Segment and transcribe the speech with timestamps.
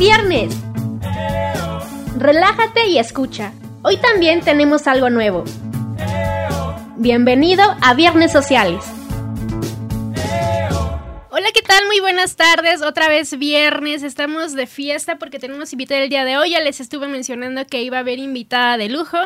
[0.00, 0.56] viernes.
[2.16, 3.52] Relájate y escucha.
[3.82, 5.44] Hoy también tenemos algo nuevo.
[6.96, 8.82] Bienvenido a Viernes Sociales.
[11.28, 11.84] Hola, ¿qué tal?
[11.84, 12.80] Muy buenas tardes.
[12.80, 14.02] Otra vez viernes.
[14.02, 16.52] Estamos de fiesta porque tenemos invitada el día de hoy.
[16.52, 19.18] Ya les estuve mencionando que iba a haber invitada de lujo.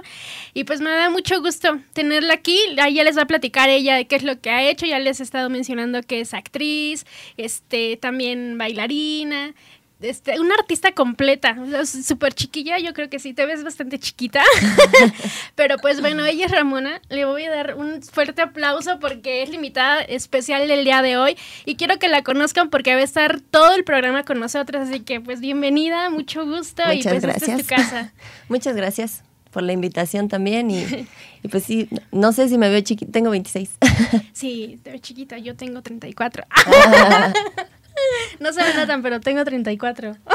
[0.55, 2.59] Y pues me da mucho gusto tenerla aquí.
[2.77, 4.87] Ya les va a platicar ella de qué es lo que ha hecho.
[4.87, 7.06] Ya les he estado mencionando que es actriz,
[7.37, 9.55] este, también bailarina.
[10.05, 14.43] Este, una artista completa, súper chiquilla, yo creo que sí, te ves bastante chiquita.
[15.55, 19.49] Pero pues bueno, ella es Ramona, le voy a dar un fuerte aplauso porque es
[19.49, 23.41] limitada especial del día de hoy y quiero que la conozcan porque va a estar
[23.41, 27.49] todo el programa con nosotros, así que pues bienvenida, mucho gusto Muchas y pues gracias.
[27.49, 28.13] esta es tu casa.
[28.49, 30.85] Muchas gracias por la invitación también y,
[31.43, 33.71] y pues sí, no sé si me veo chiquita, tengo 26.
[34.35, 36.45] Sí, te ves chiquita, yo tengo 34.
[38.41, 40.17] No se me notan, pero tengo 34.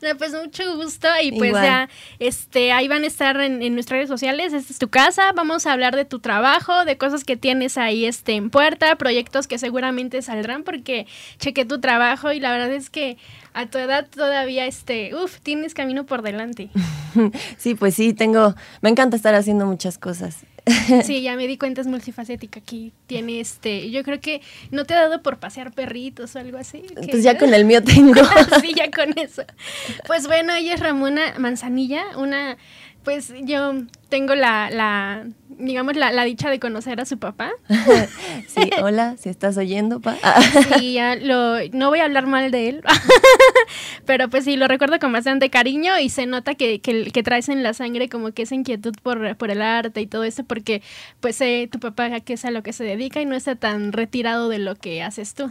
[0.00, 1.64] No, pues mucho gusto y pues Igual.
[1.64, 5.32] ya, este, ahí van a estar en, en nuestras redes sociales, esta es tu casa,
[5.32, 9.46] vamos a hablar de tu trabajo, de cosas que tienes ahí este, en puerta, proyectos
[9.46, 11.06] que seguramente saldrán porque
[11.38, 13.18] chequé tu trabajo y la verdad es que
[13.52, 16.70] a tu edad todavía, este, uff, tienes camino por delante.
[17.56, 20.36] Sí, pues sí, tengo, me encanta estar haciendo muchas cosas.
[21.04, 22.92] Sí, ya me di cuenta, es multifacética aquí.
[23.06, 26.80] Tiene este, yo creo que no te ha dado por pasear perritos o algo así.
[26.82, 28.20] que- Pues ya con el mío tengo.
[28.60, 29.42] sí, ya con eso.
[30.06, 32.56] Pues bueno, ella es Ramona Manzanilla, una,
[33.08, 33.72] pues yo
[34.10, 37.52] tengo la, la digamos, la, la dicha de conocer a su papá.
[38.46, 40.18] Sí, hola, si estás oyendo, pa.
[40.76, 42.82] Sí, ya lo, no voy a hablar mal de él,
[44.04, 47.48] pero pues sí, lo recuerdo con bastante cariño y se nota que, que, que traes
[47.48, 50.82] en la sangre como que esa inquietud por, por el arte y todo eso, porque
[51.20, 53.92] pues eh, tu papá que es a lo que se dedica y no está tan
[53.92, 55.50] retirado de lo que haces tú.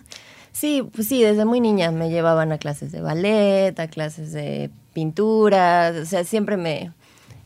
[0.52, 4.70] Sí, pues sí, desde muy niña me llevaban a clases de ballet, a clases de
[4.94, 6.92] pintura, o sea, siempre me,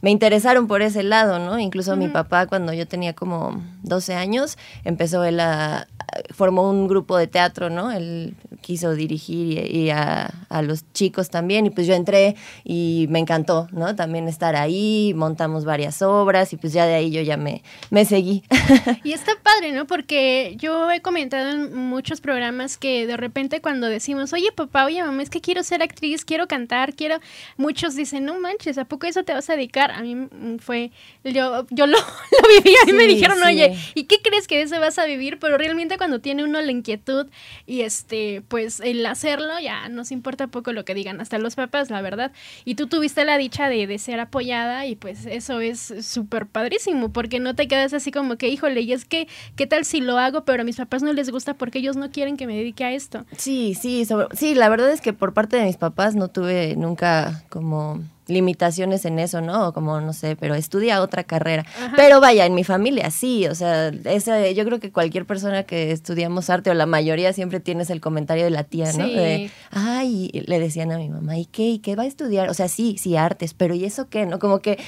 [0.02, 1.60] me interesaron por ese lado, ¿no?
[1.60, 5.88] Incluso mi papá, cuando yo tenía como 12 años, empezó él a,
[6.34, 7.92] formó un grupo de teatro, ¿no?
[7.92, 13.08] Él quiso dirigir y, y a, a los chicos también, y pues yo entré y
[13.10, 13.96] me encantó, ¿no?
[13.96, 18.06] También estar ahí, montamos varias obras y pues ya de ahí yo ya me, me
[18.06, 18.44] seguí.
[19.04, 19.86] Y está padre, ¿no?
[19.86, 25.04] Porque yo he comentado en muchos programas que de repente cuando decimos, oye papá, oye
[25.04, 27.20] mamá, es que quiero ser actriz, quiero cantar, quiero...
[27.58, 29.91] Muchos dicen, no manches, ¿a poco eso te vas a dedicar?
[29.92, 30.92] A mí mm, fue...
[31.24, 33.44] Yo, yo lo, lo viví, a mí me dijeron, sí.
[33.46, 35.38] oye, ¿y qué crees que de eso vas a vivir?
[35.40, 37.28] Pero realmente cuando tiene uno la inquietud
[37.68, 41.90] y este, pues el hacerlo, ya nos importa poco lo que digan, hasta los papás,
[41.90, 42.32] la verdad.
[42.66, 47.12] Y tú tuviste la dicha de, de ser apoyada y pues eso es súper padrísimo,
[47.14, 50.18] porque no te quedas así como que, híjole, y es que, ¿qué tal si lo
[50.18, 52.84] hago, pero a mis papás no les gusta porque ellos no quieren que me dedique
[52.84, 53.26] a esto?
[53.38, 56.76] Sí, sí, sobre- sí, la verdad es que por parte de mis papás no tuve
[56.76, 59.74] nunca como limitaciones en eso, ¿no?
[59.74, 61.66] Como, no sé, pero estudia otra carrera.
[61.78, 61.94] Ajá.
[61.96, 65.92] Pero vaya, en mi familia sí, o sea, esa, yo creo que cualquier persona que
[65.92, 69.06] estudiamos arte, o la mayoría siempre tienes el comentario de la tía, ¿no?
[69.06, 69.14] Sí.
[69.14, 71.70] De, ay, le decían a mi mamá, ¿y qué?
[71.70, 72.50] ¿Y qué va a estudiar?
[72.50, 74.26] O sea, sí, sí, artes, pero ¿y eso qué?
[74.26, 74.40] ¿No?
[74.40, 74.80] Como que,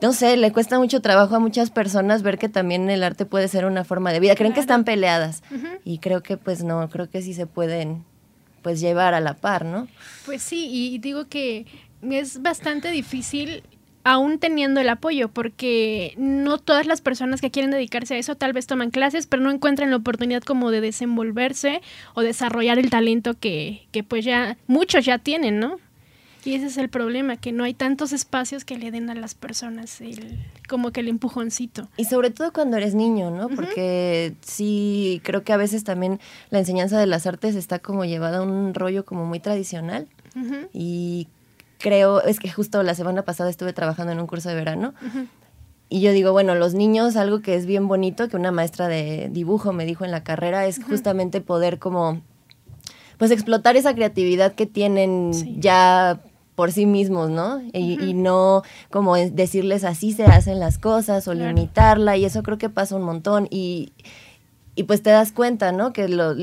[0.00, 3.48] no sé, le cuesta mucho trabajo a muchas personas ver que también el arte puede
[3.48, 4.34] ser una forma de vida.
[4.34, 5.42] Creen que están peleadas.
[5.84, 8.04] Y creo que, pues no, creo que sí se pueden,
[8.62, 9.88] pues, llevar a la par, ¿no?
[10.24, 11.66] Pues sí, y digo que
[12.10, 13.62] es bastante difícil
[14.04, 18.52] aún teniendo el apoyo, porque no todas las personas que quieren dedicarse a eso tal
[18.52, 21.82] vez toman clases, pero no encuentran la oportunidad como de desenvolverse
[22.14, 25.78] o desarrollar el talento que, que pues ya muchos ya tienen, ¿no?
[26.44, 29.34] Y ese es el problema, que no hay tantos espacios que le den a las
[29.34, 31.88] personas el, como que el empujoncito.
[31.96, 33.48] Y sobre todo cuando eres niño, ¿no?
[33.48, 36.18] Porque sí, creo que a veces también
[36.50, 40.08] la enseñanza de las artes está como llevada a un rollo como muy tradicional.
[40.72, 41.28] Y
[41.82, 44.94] creo, es que justo la semana pasada estuve trabajando en un curso de verano.
[45.90, 49.28] Y yo digo, bueno, los niños, algo que es bien bonito, que una maestra de
[49.30, 52.22] dibujo me dijo en la carrera, es justamente poder como,
[53.18, 55.56] pues explotar esa creatividad que tienen Sí.
[55.58, 56.20] ya
[56.54, 57.60] por sí mismos, ¿no?
[57.72, 61.48] Y, y no como es decirles así se hacen las cosas o Claro.
[61.48, 63.48] limitarla, y eso creo que pasa un montón.
[63.50, 63.92] Y,
[64.74, 65.92] y pues te das cuenta, ¿no?
[65.92, 66.34] Que lo-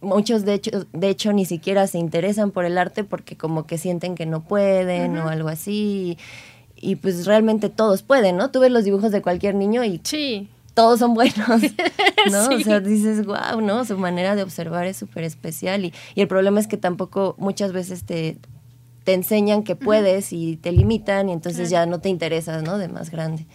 [0.00, 3.78] muchos de hecho, de hecho ni siquiera se interesan por el arte porque como que
[3.78, 6.16] sienten que no pueden o algo así.
[6.76, 8.50] Y, pues realmente todos pueden, ¿no?
[8.50, 11.36] Tú ves los dibujos de cualquier niño y Sí, todos son buenos,
[12.30, 12.48] ¿no?
[12.48, 12.54] Sí.
[12.54, 13.84] O sea, dices, wow, ¿no?
[13.84, 15.84] Su manera de observar es súper especial.
[15.84, 18.36] Y, y el problema es que tampoco muchas veces te,
[19.04, 22.78] te enseñan que puedes y te limitan y entonces ya no te interesas, ¿no?
[22.78, 23.46] De más grande.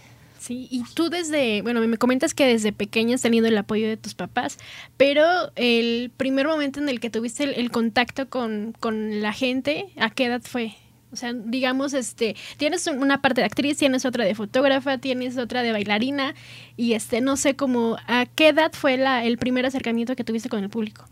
[0.48, 3.98] Sí, y tú desde, bueno, me comentas que desde pequeña has tenido el apoyo de
[3.98, 4.56] tus papás,
[4.96, 5.22] pero
[5.56, 10.24] el primer momento en el que tuviste el, contacto con, con, la gente, ¿a qué
[10.24, 10.74] edad fue?
[11.12, 15.62] O sea, digamos, este, tienes una parte de actriz, tienes otra de fotógrafa, tienes otra
[15.62, 16.34] de bailarina,
[16.78, 20.48] y este, no sé cómo, ¿a qué edad fue la, el primer acercamiento que tuviste
[20.48, 21.04] con el público?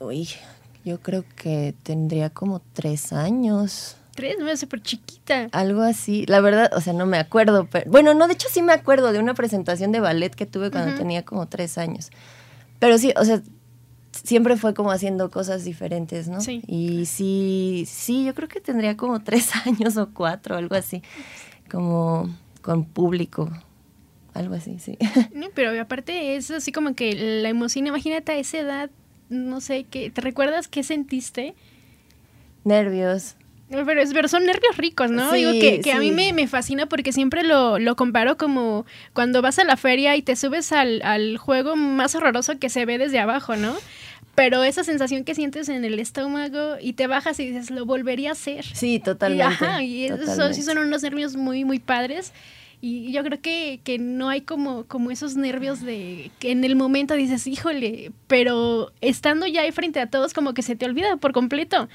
[0.00, 0.28] Uy,
[0.84, 3.97] yo creo que tendría como tres años.
[4.18, 5.46] Tres, no es súper chiquita.
[5.52, 6.26] Algo así.
[6.26, 7.68] La verdad, o sea, no me acuerdo.
[7.70, 10.72] Pero, bueno, no, de hecho sí me acuerdo de una presentación de ballet que tuve
[10.72, 12.10] cuando tenía como tres años.
[12.80, 13.40] Pero sí, o sea,
[14.10, 16.40] siempre fue como haciendo cosas diferentes, ¿no?
[16.40, 16.62] Sí.
[16.66, 21.00] Y sí, sí, yo creo que tendría como tres años o cuatro, algo así.
[21.70, 22.28] Como
[22.60, 23.48] con público.
[24.34, 24.98] Algo así, sí.
[25.32, 28.90] No, pero aparte es así como que la emoción, imagínate a esa edad,
[29.28, 31.54] no sé, ¿qué, ¿te recuerdas qué sentiste?
[32.64, 33.36] Nervios.
[33.70, 35.30] Pero, es, pero son nervios ricos, ¿no?
[35.32, 39.42] Digo que, que a mí me, me, fascina porque siempre lo, lo, comparo como cuando
[39.42, 42.96] vas a la feria y te subes al, al juego más horroroso que se ve
[42.96, 43.76] desde abajo, ¿no?
[44.38, 48.28] pero esa sensación que sientes en el estómago y te bajas y dices, lo volvería
[48.28, 48.64] a hacer.
[48.64, 49.42] Sí, totalmente.
[49.42, 52.32] Y, ajá, y eso sí son unos nervios muy, muy padres.
[52.80, 56.76] Y yo creo que, que, no hay como, como esos nervios de que en el
[56.76, 61.16] momento dices, híjole, pero estando ya ahí frente a todos, como que se te olvida
[61.16, 61.88] por completo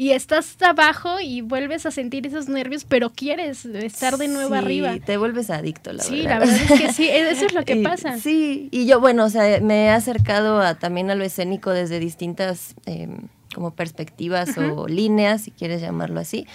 [0.00, 4.58] y estás abajo y vuelves a sentir esos nervios, pero quieres estar de nuevo sí,
[4.58, 4.94] arriba.
[5.04, 6.16] te vuelves adicto, la verdad.
[6.16, 8.16] Sí, la verdad es que sí, e-, eso es lo que pasa.
[8.16, 12.00] Sí, y yo, bueno, o sea, me he acercado a, también a lo escénico desde
[12.00, 16.46] distintas em, como perspectivas o líneas, si quieres llamarlo así.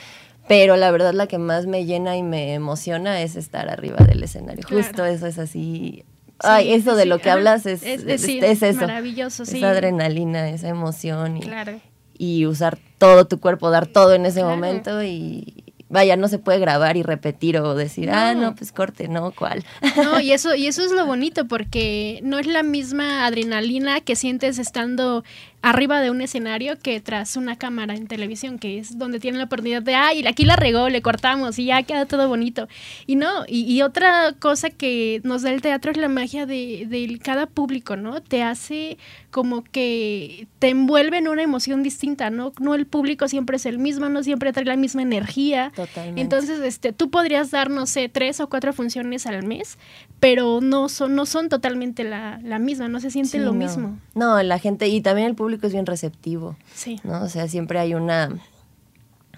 [0.48, 4.24] Pero la verdad la que más me llena y me emociona es estar arriba del
[4.24, 4.64] escenario.
[4.68, 6.04] Justo eso es así.
[6.40, 8.82] Ay, eso de lo que hablas es, es, es, eso.
[8.82, 9.58] Maravilloso, sí.
[9.58, 11.38] Esa adrenalina, esa emoción.
[11.38, 11.80] Y, claro
[12.18, 16.60] y usar todo tu cuerpo, dar todo en ese momento y vaya, no se puede
[16.60, 19.64] grabar y repetir o decir, ah, no, pues corte, no, ¿cuál?
[20.04, 24.16] No, y eso, y eso es lo bonito, porque no es la misma adrenalina que
[24.16, 25.24] sientes estando
[25.66, 29.46] arriba de un escenario que tras una cámara en televisión, que es donde tienen la
[29.46, 32.68] oportunidad de, ay, aquí la regó, le cortamos y ya queda todo bonito.
[33.08, 37.18] Y no, y, otra cosa que nos da el teatro es la magia de, de,
[37.18, 38.22] cada público, ¿no?
[38.22, 39.00] Te hace
[39.32, 42.54] como que te envuelve en una emoción distinta, ¿no?
[42.60, 45.72] No el público siempre es el mismo, no siempre trae la misma energía.
[45.76, 46.22] Totalmente.
[46.22, 49.80] Entonces, este, tú podrías dar, no sé, tres o cuatro funciones al mes,
[50.20, 53.98] pero no son, no son totalmente la, la misma, no se siente lo mismo.
[54.14, 56.56] No, la gente, y también el público es bien receptivo.
[56.74, 57.00] Sí.
[57.04, 57.24] ¿no?
[57.24, 58.30] O sea, siempre hay una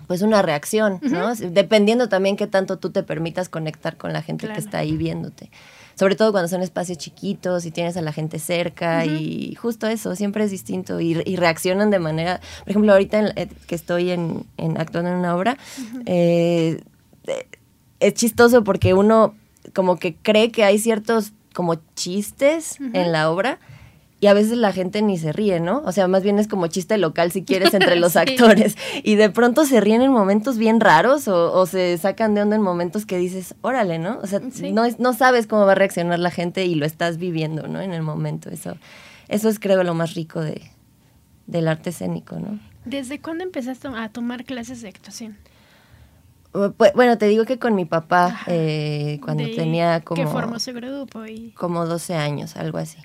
[0.07, 1.35] pues una reacción, ¿no?
[1.35, 5.51] Dependiendo también qué tanto tú te permitas conectar con la gente que está ahí viéndote.
[5.95, 10.15] Sobre todo cuando son espacios chiquitos y tienes a la gente cerca y justo eso,
[10.15, 14.45] siempre es distinto y, reaccionan de manera, por ejemplo, ahorita eh, que estoy en,
[14.77, 15.57] actuando en una obra,
[16.05, 16.81] eh,
[17.99, 19.35] es chistoso porque uno
[19.73, 23.59] como que cree que hay ciertos como chistes en la obra
[24.19, 25.83] y a veces la gente ni se ríe, ¿no?
[25.85, 28.75] O sea, más bien es como chiste local si quieres entre los actores.
[29.03, 32.63] Y de pronto se ríen en momentos bien raros o, se sacan de onda en
[32.63, 34.19] momentos que dices, órale, ¿no?
[34.23, 34.41] O sea,
[34.71, 37.79] no, no sabes cómo va a reaccionar la gente y lo estás viviendo, ¿no?
[37.79, 38.49] En el momento.
[38.49, 38.77] Eso,
[39.27, 40.61] eso es creo lo más rico de,
[41.45, 42.59] del arte escénico, ¿no?
[42.85, 45.37] ¿Desde cuándo empezaste a tomar clases de actuación?
[46.95, 50.23] Bueno, te digo que con mi papá, eh, cuando tenía como...
[50.23, 51.23] ¿Qué formó su grupo?
[51.25, 51.51] Y...
[51.51, 52.97] Como 12 años, algo así.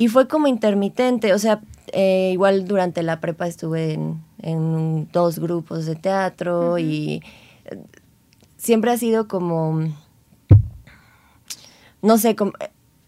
[0.00, 3.98] Y fue como intermitente, o sea, eh, igual durante la prepa estuve
[4.42, 7.20] en, dos grupos de teatro y
[7.64, 7.82] eh,
[8.56, 9.80] siempre ha sido como,
[12.00, 12.52] no sé, como,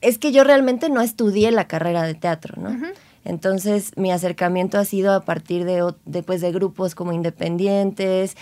[0.01, 2.77] es que yo realmente no estudié la carrera de teatro, ¿no?
[3.25, 8.37] Entonces mi acercamiento ha sido a partir de, después de grupos como independientes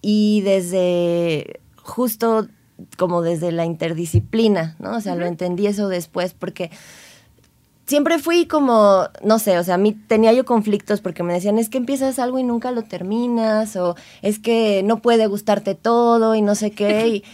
[0.00, 2.48] y desde justo
[2.96, 4.96] como desde la interdisciplina, ¿no?
[4.96, 6.70] O sea, lo entendí eso después porque
[7.90, 11.58] siempre fui como, no sé, o sea, a mí tenía yo conflictos porque me decían,
[11.58, 16.36] es que empiezas algo y nunca lo terminas, o es que no puede gustarte todo
[16.36, 17.24] y no sé qué.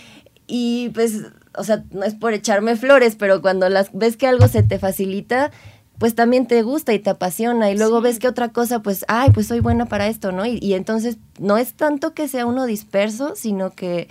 [0.47, 4.49] Y, pues, o sea, no es por echarme flores, pero cuando las ves que algo
[4.49, 5.51] se te facilita,
[5.99, 7.71] pues también te gusta y te apasiona.
[7.71, 10.47] Y luego ves que otra cosa, pues, ay, pues soy buena para esto, ¿no?
[10.47, 14.09] Y, y entonces no es tanto que sea uno disperso, sino que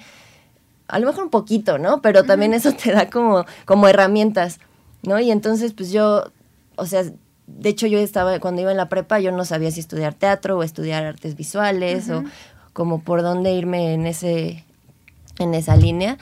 [0.87, 2.03] a lo mejor un poquito, ¿no?
[2.03, 4.59] Pero también eso te da como, como herramientas.
[5.07, 5.19] ¿No?
[5.19, 6.31] Y entonces, pues yo,
[6.75, 7.03] o sea,
[7.47, 10.57] de hecho yo estaba, cuando iba en la prepa, yo no sabía si estudiar teatro
[10.57, 12.23] o estudiar artes visuales o
[12.73, 14.65] como por dónde irme en, ese,
[15.39, 16.17] en esa línea.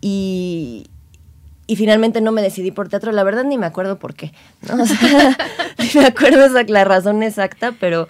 [0.00, 0.86] Y,
[1.66, 4.32] y finalmente no me decidí por teatro, la verdad ni me acuerdo por qué,
[4.62, 4.82] ¿no?
[4.82, 5.36] O sea,
[5.78, 8.08] ni me acuerdo esa, la razón exacta, pero,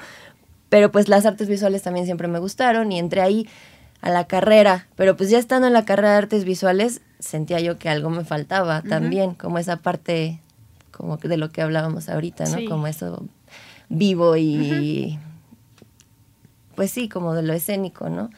[0.68, 3.48] pero pues las artes visuales también siempre me gustaron y entre ahí
[4.00, 7.78] a la carrera, pero pues ya estando en la carrera de artes visuales, sentía yo
[7.78, 10.40] que algo me faltaba también, como esa parte
[10.90, 12.68] como de lo que hablábamos ahorita, ¿no?
[12.68, 13.24] Como eso
[13.88, 15.18] vivo y
[16.74, 18.30] pues sí, como de lo escénico, ¿no?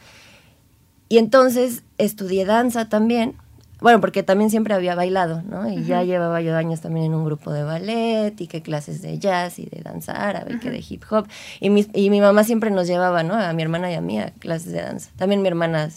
[1.08, 3.34] Y entonces estudié danza también,
[3.80, 5.68] bueno, porque también siempre había bailado, ¿no?
[5.68, 9.18] Y ya llevaba yo años también en un grupo de ballet y que clases de
[9.18, 11.28] jazz y de danza árabe, que de hip hop.
[11.60, 13.34] Y mi, y mi mamá siempre nos llevaba, ¿no?
[13.34, 15.10] A mi hermana y a mí a clases de danza.
[15.16, 15.90] También mi hermana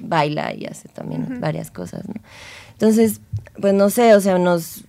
[0.00, 2.14] baila y hace también varias cosas, ¿no?
[2.72, 3.20] Entonces,
[3.60, 4.84] pues no sé, o sea, nos...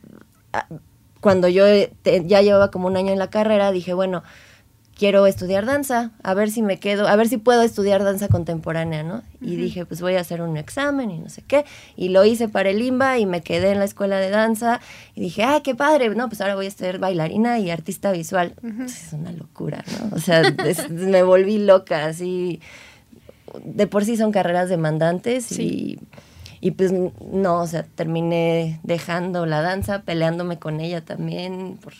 [1.19, 1.65] Cuando yo
[2.03, 4.23] ya llevaba como un año en la carrera, dije, bueno,
[4.95, 9.03] quiero estudiar danza, a ver si me quedo, a ver si puedo estudiar danza contemporánea,
[9.03, 9.21] ¿no?
[9.41, 11.65] Y dije, pues voy a hacer un examen y no sé qué.
[11.95, 14.79] Y lo hice para el IMBA y me quedé en la escuela de danza
[15.13, 18.55] y dije, ah, qué padre, no, pues ahora voy a ser bailarina y artista visual.
[18.85, 20.15] Es una locura, ¿no?
[20.15, 20.41] O sea,
[20.89, 22.61] me volví loca, así.
[23.63, 25.99] De por sí son carreras demandantes y...
[26.61, 31.93] Y pues no, o sea, terminé dejando la danza, peleándome con ella también por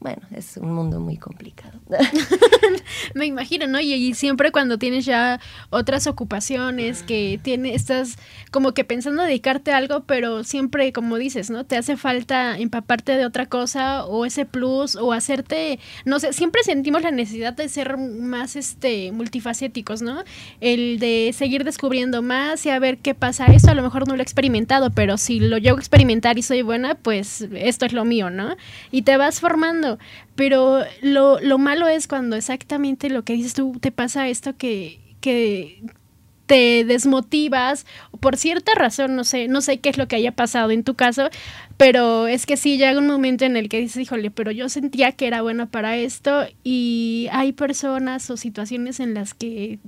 [0.00, 1.80] bueno, es un mundo muy complicado.
[3.14, 3.80] Me imagino, ¿no?
[3.80, 5.40] Y, siempre cuando tienes ya
[5.70, 8.16] otras ocupaciones, que tienes, estás
[8.52, 11.64] como que pensando dedicarte a algo, pero siempre, como dices, ¿no?
[11.64, 16.62] Te hace falta empaparte de otra cosa o ese plus o hacerte, no sé, siempre
[16.62, 20.22] sentimos la necesidad de ser más este multifacéticos, ¿no?
[20.60, 23.46] El de seguir descubriendo más y a ver qué pasa.
[23.46, 26.42] Esto a lo mejor no lo he experimentado, pero si lo llego a experimentar y
[26.42, 28.56] soy buena, pues esto es lo mío, ¿no?
[28.92, 29.87] Y te vas formando
[30.34, 34.98] pero lo, lo malo es cuando exactamente lo que dices tú te pasa esto que,
[35.20, 35.82] que
[36.46, 37.86] te desmotivas
[38.20, 40.94] por cierta razón, no sé, no sé qué es lo que haya pasado en tu
[40.94, 41.28] caso,
[41.76, 45.12] pero es que sí llega un momento en el que dices, híjole, pero yo sentía
[45.12, 49.78] que era bueno para esto y hay personas o situaciones en las que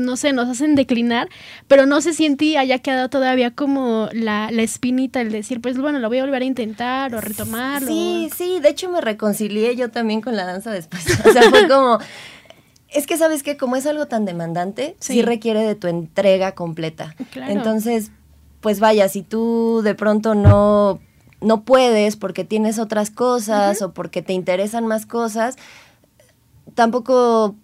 [0.00, 1.28] no sé, nos hacen declinar,
[1.68, 5.60] pero no sé si en ti haya quedado todavía como la, la espinita, el decir,
[5.60, 7.88] pues bueno, lo voy a volver a intentar o retomarlo.
[7.88, 11.06] Sí, sí, de hecho me reconcilié yo también con la danza después.
[11.30, 11.98] O sea, fue como...
[12.88, 17.14] Es que sabes que como es algo tan demandante, sí, requiere de tu entrega completa.
[17.36, 18.10] Entonces,
[18.60, 20.98] pues vaya, si tú de pronto no,
[21.40, 25.56] no puedes porque tienes otras cosas o porque te interesan más cosas,
[26.74, 27.54] tampoco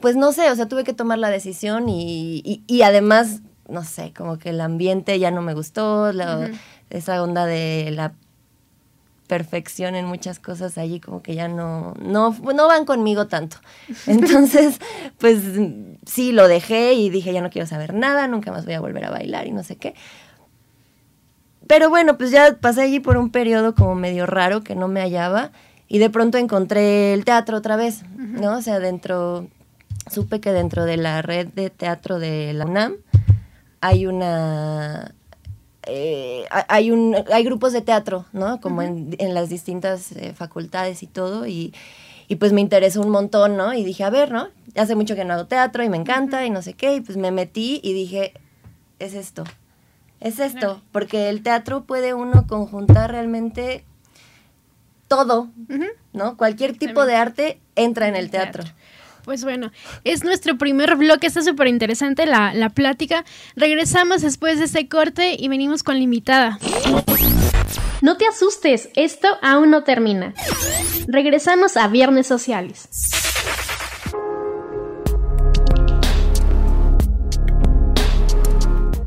[0.00, 4.12] pues no sé, o sea, tuve que tomar la decisión y, y, además, no sé,
[4.16, 6.12] como que el ambiente ya no me gustó,
[6.90, 8.12] esa onda de la
[9.26, 13.56] perfección en muchas cosas allí como que ya no, no, no van conmigo tanto.
[14.06, 14.78] Entonces,
[15.18, 15.40] pues
[16.06, 19.04] sí, lo dejé y dije, ya no quiero saber nada, nunca más voy a volver
[19.04, 19.94] a bailar y no sé qué.
[21.66, 25.00] Pero bueno, pues ya pasé allí por un periodo como medio raro que no me
[25.00, 25.50] hallaba
[25.88, 28.56] y de pronto encontré el teatro otra vez, ¿no?
[28.56, 29.48] O sea, dentro
[30.10, 32.96] supe que dentro de la red de teatro de la UNAM
[33.80, 35.14] hay una
[35.86, 41.06] eh, hay un hay grupos de teatro no como en, las distintas eh, facultades y
[41.06, 41.72] todo y,
[42.40, 45.34] pues me interesó un montón no y dije a ver no hace mucho que no
[45.34, 48.32] hago teatro y me encanta y no sé qué y pues me metí y dije
[48.98, 49.44] es esto
[50.18, 53.84] es esto porque el teatro puede uno conjuntar realmente
[55.06, 55.50] todo
[56.12, 58.64] no cualquier tipo de arte entra en el teatro.
[59.26, 59.72] Pues bueno,
[60.04, 63.24] es nuestro primer bloque, está súper interesante la, la plática.
[63.56, 66.60] Regresamos después de este corte y venimos con la invitada.
[68.02, 70.32] No te asustes, esto aún no termina.
[71.08, 72.88] Regresamos a Viernes Sociales.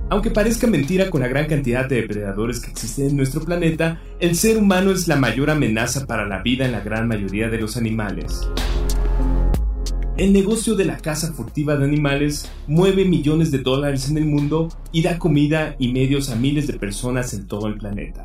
[0.10, 4.36] Aunque parezca mentira con la gran cantidad de depredadores que existen en nuestro planeta, el
[4.36, 7.78] ser humano es la mayor amenaza para la vida en la gran mayoría de los
[7.78, 8.50] animales.
[10.20, 14.68] El negocio de la caza furtiva de animales mueve millones de dólares en el mundo
[14.92, 18.24] y da comida y medios a miles de personas en todo el planeta.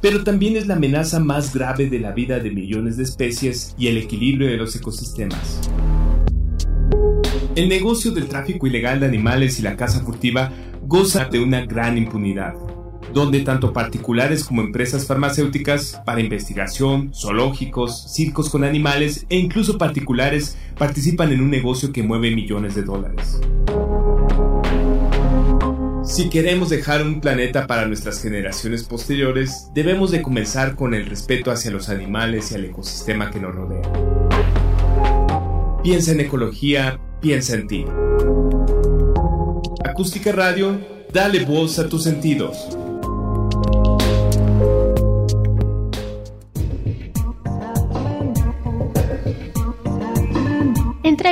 [0.00, 3.88] Pero también es la amenaza más grave de la vida de millones de especies y
[3.88, 5.68] el equilibrio de los ecosistemas.
[7.54, 10.50] El negocio del tráfico ilegal de animales y la caza furtiva
[10.86, 12.54] goza de una gran impunidad
[13.12, 20.56] donde tanto particulares como empresas farmacéuticas para investigación, zoológicos, circos con animales e incluso particulares
[20.78, 23.40] participan en un negocio que mueve millones de dólares.
[26.04, 31.50] Si queremos dejar un planeta para nuestras generaciones posteriores, debemos de comenzar con el respeto
[31.50, 33.82] hacia los animales y al ecosistema que nos rodea.
[35.82, 37.84] Piensa en ecología, piensa en ti.
[39.82, 40.78] Acústica Radio,
[41.12, 42.68] dale voz a tus sentidos.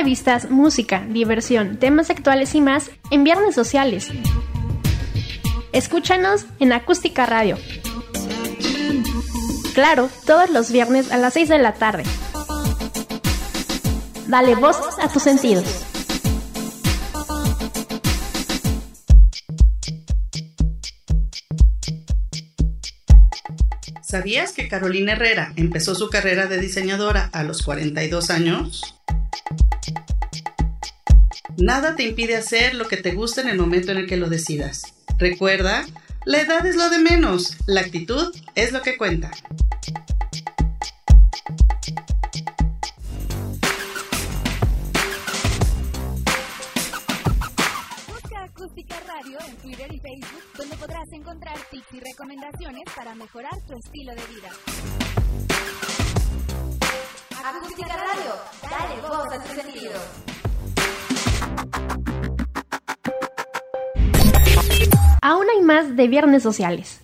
[0.03, 4.09] Entrevistas, música, diversión, temas actuales y más en Viernes Sociales.
[5.71, 7.57] Escúchanos en Acústica Radio.
[9.73, 12.03] Claro, todos los viernes a las 6 de la tarde.
[14.27, 15.63] Dale voz a tus sentidos.
[24.01, 28.93] ¿Sabías que Carolina Herrera empezó su carrera de diseñadora a los 42 años?
[31.57, 34.27] Nada te impide hacer lo que te gusta en el momento en el que lo
[34.27, 34.93] decidas.
[35.19, 35.85] Recuerda,
[36.25, 39.29] la edad es lo de menos, la actitud es lo que cuenta.
[48.07, 53.59] Busca Acústica Radio en Twitter y Facebook, donde podrás encontrar tips y recomendaciones para mejorar
[53.67, 54.49] tu estilo de vida.
[57.45, 60.42] Acústica Radio, dale voz a tus sentidos.
[65.25, 66.99] Aún hay más de Viernes Sociales.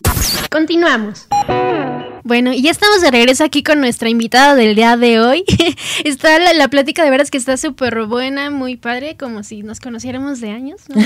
[0.52, 1.30] Continuamos.
[2.30, 5.44] Bueno, y ya estamos de regreso aquí con nuestra invitada del día de hoy.
[6.06, 9.80] está la, la plática de veras que está súper buena, muy padre, como si nos
[9.80, 10.80] conociéramos de años.
[10.90, 11.02] ¿no?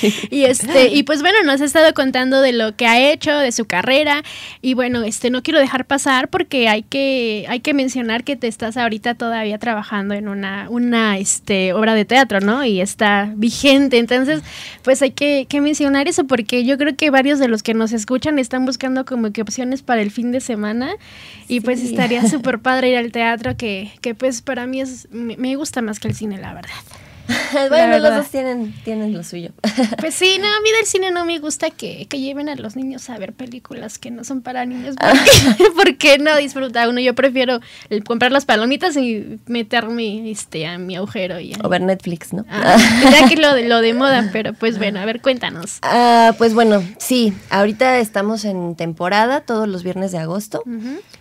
[0.30, 3.50] y este, y pues bueno, nos ha estado contando de lo que ha hecho, de
[3.50, 4.22] su carrera.
[4.62, 8.46] Y bueno, este no quiero dejar pasar porque hay que, hay que mencionar que te
[8.46, 12.64] estás ahorita todavía trabajando en una, una este, obra de teatro, ¿no?
[12.64, 13.98] Y está vigente.
[13.98, 14.40] Entonces,
[14.82, 17.90] pues hay que, que mencionar eso porque yo creo que varios de los que nos
[17.90, 20.96] escuchan están buscando como que opciones para el fin de semana.
[21.48, 25.56] Y pues estaría súper padre ir al teatro que, que pues para mí es me
[25.56, 26.70] gusta más que el cine la verdad
[27.68, 29.50] bueno, los dos tienen, tienen lo suyo.
[29.98, 32.76] pues sí no a mí del cine no me gusta que, que lleven a los
[32.76, 37.14] niños a ver películas que no son para niños porque, porque no disfruta uno yo
[37.14, 42.32] prefiero el comprar las palomitas y meterme este a mi agujero y o ver Netflix,
[42.32, 42.44] ¿no?
[42.48, 42.76] Ah,
[43.10, 45.78] ya que lo lo de moda pero pues bueno a ver cuéntanos.
[45.82, 50.62] Ah, pues bueno, sí, ahorita estamos en temporada todos los viernes de agosto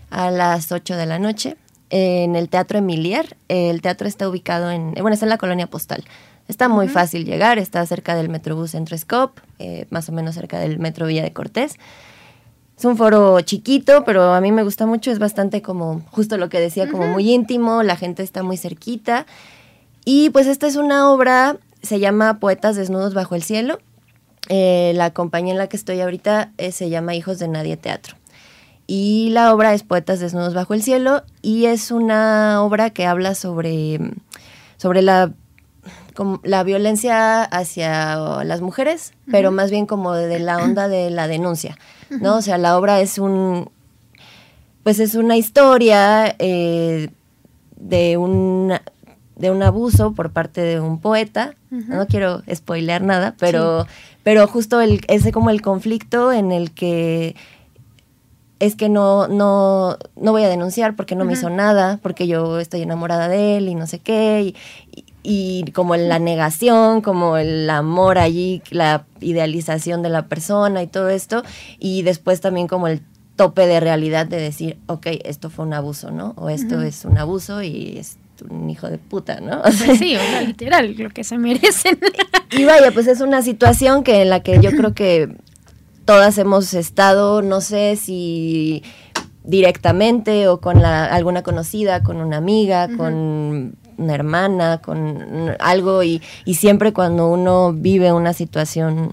[0.10, 1.57] a las 8 de la noche
[1.95, 3.38] en el Teatro Emiliar.
[3.50, 6.03] El teatro está ubicado en, eh, bueno, está en la colonia postal.
[6.47, 10.60] Está muy fácil llegar, está cerca del Metrobús Centro Scope, eh, más o menos cerca
[10.60, 11.75] del Metro Villa de Cortés.
[12.75, 16.49] Es un foro chiquito, pero a mí me gusta mucho, es bastante como, justo lo
[16.49, 19.27] que decía, como muy íntimo, la gente está muy cerquita.
[20.03, 23.77] Y pues esta es una obra, se llama Poetas Desnudos Bajo el Cielo.
[24.49, 28.15] Eh, la compañía en la que estoy ahorita eh, se llama Hijos de Nadie Teatro.
[28.86, 33.34] Y la obra es Poetas Desnudos Bajo el Cielo y es una obra que habla
[33.34, 34.00] sobre,
[34.78, 35.32] sobre la,
[36.15, 41.28] como la violencia hacia las mujeres, pero más bien como de la onda de la
[41.28, 41.78] denuncia,
[42.10, 42.38] ¿no?
[42.38, 43.69] O sea, la obra es un,
[44.84, 47.10] pues es una historia eh,
[47.78, 48.74] de un
[49.36, 51.56] de un abuso por parte de un poeta.
[51.72, 53.88] No quiero spoilear nada, pero,
[54.22, 57.36] pero justo el, ese como el conflicto en el que
[58.65, 62.60] es que no, no, no voy a denunciar porque no me hizo nada, porque yo
[62.60, 64.56] estoy enamorada de él y no sé qué, y,
[64.99, 70.88] y- y como la negación, como el amor allí, la idealización de la persona y
[70.88, 71.43] todo esto,
[71.80, 73.02] y después también como el
[73.38, 76.34] tope de realidad de decir, ok, esto fue un abuso, ¿no?
[76.38, 78.17] O esto es un abuso y es
[78.49, 79.62] un hijo de puta, ¿no?
[79.62, 81.97] O sea, Pues sí, o sea, literal, lo que se merecen.
[82.52, 85.36] y vaya, pues es una situación que en la que yo creo que
[86.05, 88.83] todas hemos estado, no sé si
[89.43, 96.21] directamente o con la, alguna conocida, con una amiga, con una hermana, con algo y,
[96.45, 99.11] y siempre cuando uno vive una situación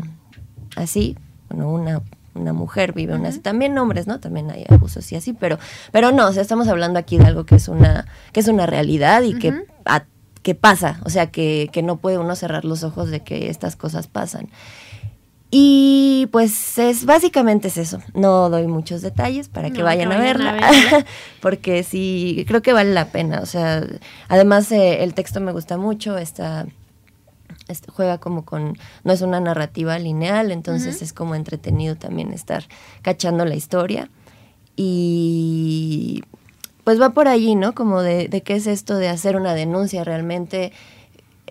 [0.76, 1.16] así,
[1.48, 2.02] bueno, una,
[2.34, 4.20] una mujer vive una también hombres, ¿no?
[4.20, 5.58] También hay abusos y así, pero,
[5.90, 8.66] pero no, o sea, estamos hablando aquí de algo que es una, que es una
[8.66, 9.48] realidad y que,
[9.84, 10.04] a-
[10.42, 13.76] que pasa, o sea, que, que no puede uno cerrar los ojos de que estas
[13.76, 14.48] cosas pasan.
[15.52, 17.98] Y pues es básicamente es eso.
[18.14, 21.06] No doy muchos detalles para que vayan, que a vayan a verla, verla.
[21.40, 23.40] porque sí, creo que vale la pena.
[23.40, 23.84] O sea,
[24.28, 26.66] además eh, el texto me gusta mucho, está,
[27.66, 32.64] este, juega como con, no es una narrativa lineal, entonces es como entretenido también estar
[33.02, 34.08] cachando la historia.
[34.76, 36.22] Y
[36.84, 37.74] pues va por allí, ¿no?
[37.74, 40.72] Como de, de qué es esto de hacer una denuncia realmente.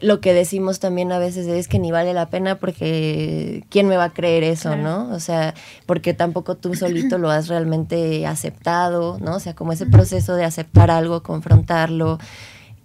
[0.01, 3.97] Lo que decimos también a veces es que ni vale la pena porque ¿quién me
[3.97, 4.83] va a creer eso, Claro.
[5.07, 5.15] no?
[5.15, 5.53] O sea,
[5.85, 9.35] porque tampoco tú solito lo has realmente aceptado, ¿no?
[9.35, 12.19] O sea, como ese proceso de aceptar algo, confrontarlo.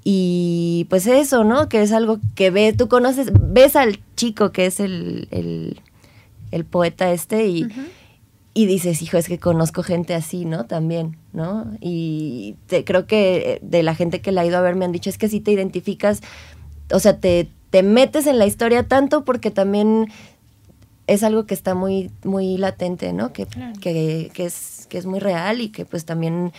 [0.03, 1.69] Y pues eso, ¿no?
[1.69, 5.81] Que es algo que ve, tú conoces, ves al chico que es el, el,
[6.51, 7.67] el poeta este y,
[8.53, 10.67] y dices, hijo, es que conozco gente así, ¿no?
[10.67, 11.17] También.
[11.33, 11.67] ¿no?
[11.81, 15.11] Y creo que de la gente que la ha ido a ver me han dicho,
[15.11, 16.21] es que si te identificas,
[16.95, 20.09] o sea, te, te metes en la historia tanto porque también
[21.09, 23.33] es algo que está muy, muy latente, ¿no?
[23.33, 23.47] Que,
[23.81, 26.53] que, que, es, que es muy real y que pues también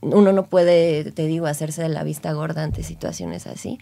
[0.00, 3.78] uno no puede, te digo, hacerse de la vista gorda ante situaciones así.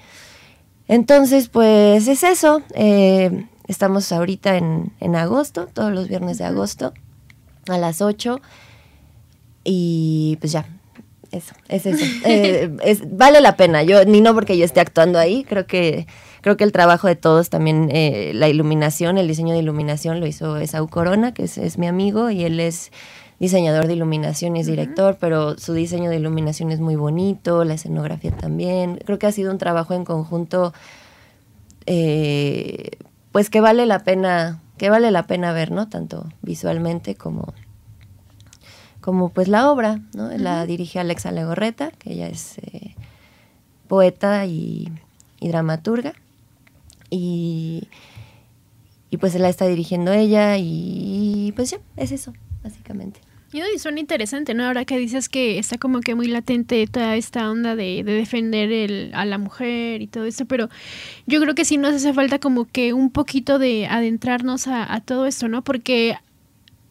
[0.88, 2.62] Entonces, pues es eso.
[2.74, 6.94] Eh, estamos ahorita en, en, agosto, todos los viernes de agosto,
[7.68, 8.40] a las 8.
[9.62, 10.66] Y pues ya,
[11.32, 12.04] eso, es eso.
[12.24, 13.82] Eh, es, vale la pena.
[13.82, 16.06] Yo, ni no porque yo esté actuando ahí, creo que,
[16.40, 20.26] creo que el trabajo de todos también, eh, la iluminación, el diseño de iluminación lo
[20.26, 22.90] hizo Esau Corona, que es, es mi amigo, y él es
[23.38, 27.74] diseñador de iluminación y es director, pero su diseño de iluminación es muy bonito, la
[27.74, 28.98] escenografía también.
[29.04, 30.72] Creo que ha sido un trabajo en conjunto,
[31.86, 32.92] eh,
[33.32, 35.88] pues que vale la pena, que vale la pena ver, ¿no?
[35.88, 37.52] Tanto visualmente como,
[39.06, 40.36] como pues la obra, ¿no?
[40.36, 42.96] La dirige Alexa Legorreta, que ella es eh,
[43.86, 44.90] poeta y,
[45.40, 46.12] dramaturga.
[47.08, 47.86] Y,
[49.08, 52.32] y pues la está dirigiendo ella y pues ya, es eso,
[52.64, 53.20] básicamente.
[53.52, 54.66] Y suena interesante, ¿no?
[54.66, 59.12] Ahora que dices que está como que muy latente toda esta onda de, defender el,
[59.14, 60.68] a la mujer y todo esto, pero
[61.26, 65.26] yo creo que sí nos hace falta como que un poquito de adentrarnos a, todo
[65.26, 65.62] esto, ¿no?
[65.62, 66.16] Porque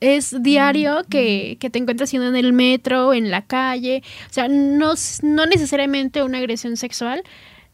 [0.02, 4.48] es diario que, que, te encuentras siendo en el metro, en la calle, o sea,
[4.48, 7.24] no, no necesariamente una agresión sexual,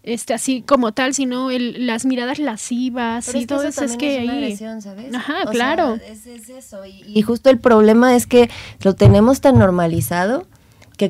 [0.03, 4.21] este así como tal, sino el, las miradas lascivas y todo eso, es que es
[4.21, 5.13] ahí agresión, ¿sabes?
[5.13, 5.99] Ajá, claro.
[6.07, 8.49] es, eso y, justo el problema es que
[8.83, 10.47] lo tenemos tan normalizado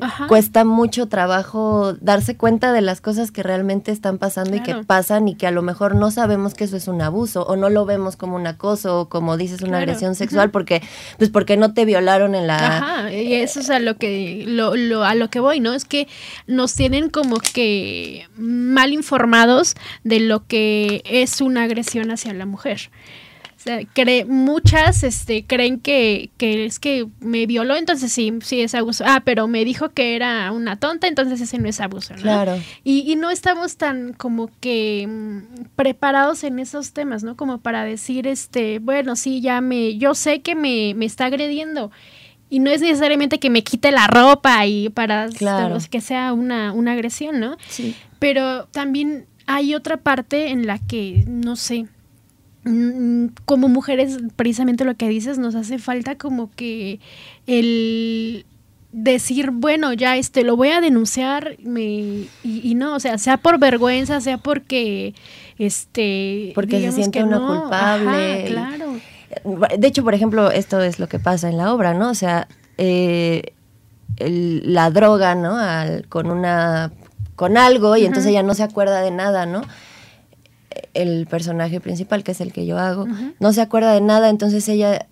[0.26, 5.28] cuesta mucho trabajo darse cuenta de las cosas que realmente están pasando y que pasan
[5.28, 7.84] y que a lo mejor no sabemos que eso es un abuso o no lo
[7.84, 10.82] vemos como un acoso o como dices una agresión sexual porque
[11.18, 14.76] pues porque no te violaron en la Ajá, y eso es a lo que lo,
[14.76, 15.74] lo, a lo que voy, ¿no?
[15.74, 16.08] Es que
[16.46, 19.74] nos tienen como que mal informados
[20.04, 22.90] de lo que es una agresión hacia la mujer
[23.92, 29.04] cree, muchas este, creen que, que, es que me violó, entonces sí, sí es abuso.
[29.06, 32.22] Ah, pero me dijo que era una tonta, entonces ese no es abuso, ¿no?
[32.22, 32.58] Claro.
[32.84, 37.36] Y, y no estamos tan como que mm, preparados en esos temas, ¿no?
[37.36, 41.90] Como para decir, este, bueno, sí, ya me, yo sé que me, me está agrediendo.
[42.50, 45.78] Y no es necesariamente que me quite la ropa y para claro.
[45.90, 47.56] que sea una, una agresión, ¿no?
[47.66, 47.96] Sí.
[48.18, 51.86] Pero también hay otra parte en la que, no sé,
[53.44, 57.00] como mujeres, precisamente lo que dices, nos hace falta como que
[57.46, 58.46] el
[58.92, 63.58] decir, bueno, ya este lo voy a denunciar me, y, no, o sea, sea por
[63.58, 65.14] vergüenza, sea porque
[65.58, 68.44] este porque se siente una culpable.
[68.46, 69.00] claro.
[69.78, 72.10] De hecho, por ejemplo, esto es lo que pasa en la obra, ¿no?
[72.10, 73.54] O sea, eh,
[74.18, 75.56] la droga, ¿no?
[76.10, 76.92] con una
[77.34, 79.62] con algo y entonces ella no se acuerda de nada, ¿no?
[80.94, 83.06] El personaje principal, que es el que yo hago,
[83.40, 85.06] no se acuerda de nada, entonces ella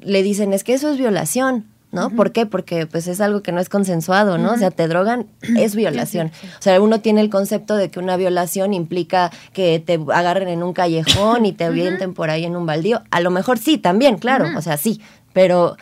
[0.00, 2.10] le dicen, es que eso es violación, ¿no?
[2.10, 2.46] ¿Por qué?
[2.46, 4.52] Porque pues es algo que no es consensuado, ¿no?
[4.52, 6.32] O sea, te drogan, es violación.
[6.58, 10.62] O sea, uno tiene el concepto de que una violación implica que te agarren en
[10.62, 13.02] un callejón y te avienten por ahí en un baldío.
[13.10, 15.00] A lo mejor sí, también, claro, o sea, sí,
[15.32, 15.76] pero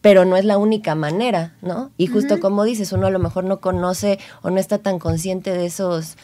[0.00, 1.90] pero no es la única manera, ¿no?
[1.98, 5.52] Y justo como dices, uno a lo mejor no conoce o no está tan consciente
[5.52, 6.16] de esos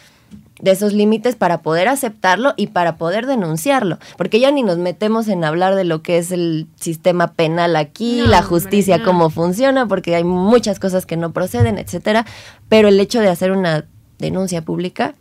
[0.61, 5.29] de esos límites para poder aceptarlo y para poder denunciarlo, porque ya ni nos metemos
[5.29, 10.15] en hablar de lo que es el sistema penal aquí, la justicia, cómo funciona, porque
[10.15, 12.25] hay muchas cosas que no proceden, etcétera,
[12.69, 13.85] pero el hecho de hacer una
[14.19, 15.15] denuncia pública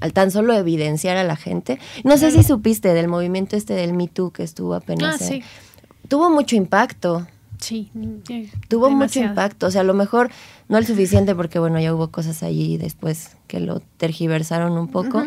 [0.00, 1.78] al tan solo evidenciar a la gente.
[2.04, 5.20] No sé si supiste del movimiento este del Me Too que estuvo apenas.
[5.20, 5.42] Ah, sí.
[6.08, 7.26] Tuvo mucho impacto.
[7.62, 7.90] Sí.
[8.68, 9.66] Tuvo mucho impacto.
[9.66, 10.30] O sea, a lo mejor
[10.68, 15.22] no el suficiente porque, bueno, ya hubo cosas allí después que lo tergiversaron un poco.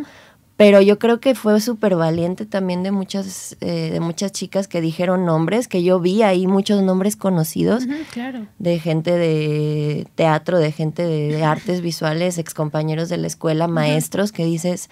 [0.57, 4.79] Pero yo creo que fue súper valiente también de muchas, eh, de muchas chicas que
[4.79, 8.47] dijeron nombres, que yo vi ahí muchos nombres conocidos claro.
[8.57, 14.45] de gente de teatro, de gente de, artes visuales, excompañeros de la escuela, maestros, que
[14.45, 14.89] dices,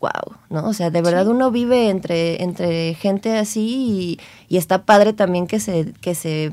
[0.00, 0.68] wow, ¿no?
[0.68, 5.60] O sea, de verdad uno vive entre, entre gente así y, está padre también que
[5.60, 6.52] se, que se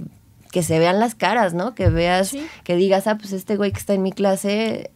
[0.52, 1.76] que se vean las caras, ¿no?
[1.76, 2.32] Que veas,
[2.64, 4.90] que digas, ah, pues este güey que está en mi clase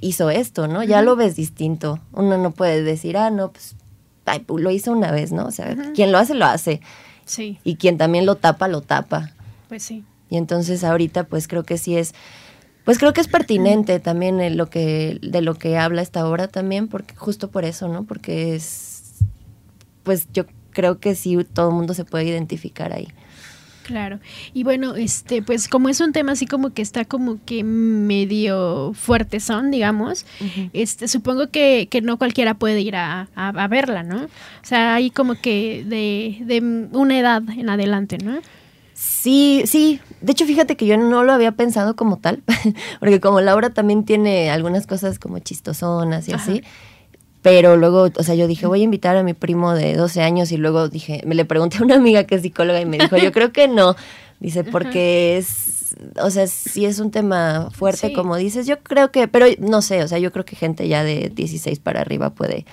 [0.00, 0.84] hizo esto, ¿no?
[0.84, 1.98] Ya lo ves distinto.
[2.12, 3.74] Uno no puede decir, ah, no, pues,
[4.46, 5.46] pues lo hizo una vez, ¿no?
[5.46, 6.80] O sea, quien lo hace, lo hace.
[7.24, 7.58] Sí.
[7.64, 9.32] Y quien también lo tapa, lo tapa.
[9.68, 10.04] Pues sí.
[10.30, 12.14] Y entonces ahorita, pues creo que sí es
[12.86, 16.86] pues creo que es pertinente también lo que, de lo que habla esta obra también,
[16.86, 18.04] porque justo por eso, ¿no?
[18.04, 19.16] Porque es,
[20.04, 23.08] pues yo creo que sí todo el mundo se puede identificar ahí.
[23.82, 24.20] Claro.
[24.54, 28.92] Y bueno, este, pues como es un tema así como que está como que medio
[28.94, 30.24] fuerte son, digamos,
[30.72, 34.26] este, supongo que, que, no cualquiera puede ir a, a, verla, ¿no?
[34.26, 34.28] O
[34.62, 36.60] sea, hay como que de, de
[36.92, 38.38] una edad en adelante, ¿no?
[38.96, 40.00] Sí, sí.
[40.22, 42.42] De hecho, fíjate que yo no lo había pensado como tal,
[42.98, 46.62] porque como Laura también tiene algunas cosas como chistosonas y así.
[47.42, 50.50] Pero luego, o sea, yo dije, voy a invitar a mi primo de 12 años
[50.50, 53.18] y luego dije, me le pregunté a una amiga que es psicóloga y me dijo,
[53.18, 53.94] yo creo que no.
[54.40, 59.28] Dice, porque es, o sea, si es un tema fuerte, como dices, yo creo que,
[59.28, 62.64] pero no sé, o sea, yo creo que gente ya de 16 para arriba puede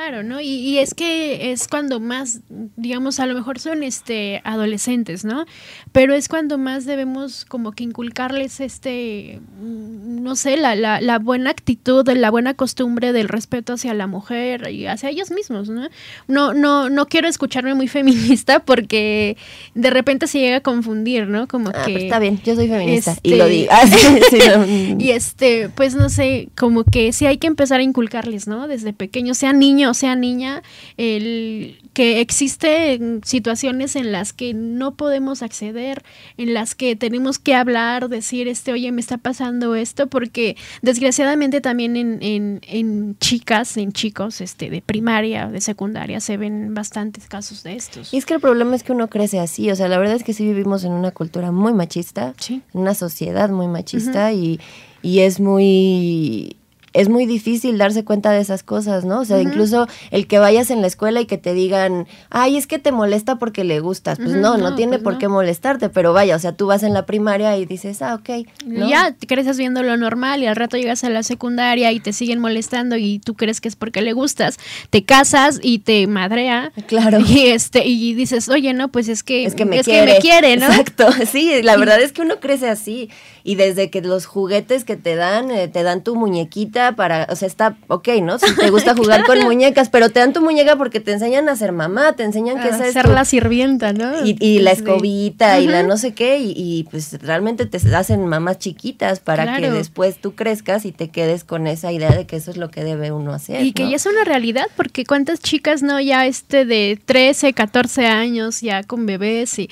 [0.00, 0.40] Claro, ¿no?
[0.40, 5.44] Y, es que es cuando más, digamos, a lo mejor son este adolescentes, ¿no?
[5.92, 11.18] Pero es cuando más debemos como que inculcarles este, mm, no sé, la, la, la
[11.18, 15.90] buena actitud, la buena costumbre del respeto hacia la mujer y hacia ellos mismos, ¿no?
[16.28, 19.36] No, no, no quiero escucharme muy feminista porque
[19.74, 21.46] de repente se llega a confundir, ¿no?
[21.46, 22.04] Como ah, que...
[22.04, 23.70] Está bien, yo soy feminista y lo digo.
[24.98, 28.66] y este, pues no sé, como que sí hay que empezar a inculcarles, ¿no?
[28.66, 30.62] Desde pequeños, sean niños o sea niña,
[30.96, 36.02] el que existen situaciones en las que no podemos acceder,
[36.36, 41.60] en las que tenemos que hablar, decir, este, oye, me está pasando esto, porque desgraciadamente
[41.60, 47.26] también en, en, en chicas, en chicos este, de primaria, de secundaria, se ven bastantes
[47.26, 48.14] casos de estos.
[48.14, 50.24] Y es que el problema es que uno crece así, o sea, la verdad es
[50.24, 54.60] que sí vivimos en una cultura muy machista, en una sociedad muy machista y,
[55.02, 56.56] y es muy
[56.92, 59.20] es muy difícil darse cuenta de esas cosas, ¿no?
[59.20, 62.66] O sea, incluso el que vayas en la escuela y que te digan, ay, es
[62.66, 64.18] que te molesta porque le gustas.
[64.18, 66.92] Pues no, no, tiene pues por qué molestarte, pero vaya, o sea, tú vas en
[66.92, 68.46] la primaria y dices, ah, ok.
[68.66, 72.40] Ya, creces viendo lo normal y al rato llegas a la secundaria y te siguen
[72.40, 74.58] molestando y tú crees que es porque le gustas.
[74.90, 76.72] Te casas y te madrea.
[76.86, 77.20] Claro.
[77.20, 80.56] Y, este, y dices, oye, no, pues es que, es que me, quiere.
[80.56, 80.66] ¿no?
[80.66, 83.10] Exacto, sí, la verdad es que uno crece así.
[83.42, 87.36] Y desde que los juguetes que te dan, eh, te dan tu muñequita para, o
[87.36, 88.38] sea, está ok, ¿no?
[88.38, 91.56] Si te gusta jugar con muñecas, pero te dan tu muñeca porque te enseñan a
[91.56, 94.24] ser mamá, te enseñan que es ser la sirvienta, ¿no?
[94.24, 99.20] Y, la escobita y la no sé qué, y, pues realmente te hacen mamás chiquitas
[99.20, 102.56] para que después tú crezcas y te quedes con esa idea de que eso es
[102.56, 103.64] lo que debe uno hacer.
[103.64, 106.00] Y que ya es una realidad, porque cuántas chicas, ¿no?
[106.00, 109.70] Ya este de 13, 14 años, ya con bebés y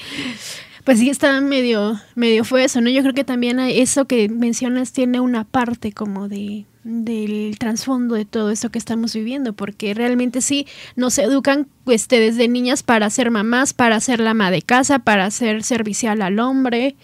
[0.89, 2.89] pues sí está medio, medio fue eso, ¿no?
[2.89, 8.25] Yo creo que también eso que mencionas tiene una parte como de del trasfondo de
[8.25, 13.31] todo esto que estamos viviendo, porque realmente sí nos educan este, desde niñas para ser
[13.31, 16.97] mamás, para ser la ama de casa, para ser servicial al hombre,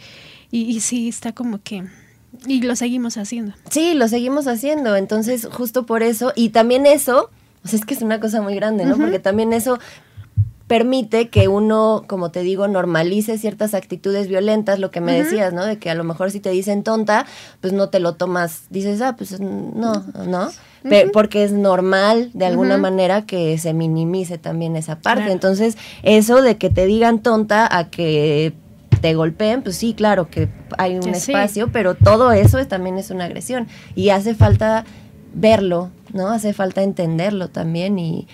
[0.51, 1.85] y, sí está como que...
[2.47, 3.53] Y lo seguimos haciendo.
[3.68, 7.29] Sí, lo seguimos haciendo, entonces justo por eso, y también eso,
[7.62, 8.97] o sea, es que es una cosa muy grande, ¿no?
[8.97, 9.79] Porque también eso
[10.66, 15.64] permite que uno, como te digo, normalice ciertas actitudes violentas, lo que me decías, ¿no?
[15.64, 17.27] De que a lo mejor si te dicen tonta,
[17.61, 20.48] pues no te lo tomas, dices, ah, pues no, ¿no?
[21.12, 25.33] Porque es normal de alguna manera que se minimice también esa parte.
[25.33, 28.55] Entonces, eso de que te digan tonta a que
[29.00, 30.48] te golpeen, pues sí, claro que
[30.79, 34.87] hay un espacio, pero todo eso es, también es una agresión y hace falta
[35.35, 36.29] verlo, ¿no?
[36.29, 38.27] Hace falta entenderlo también y,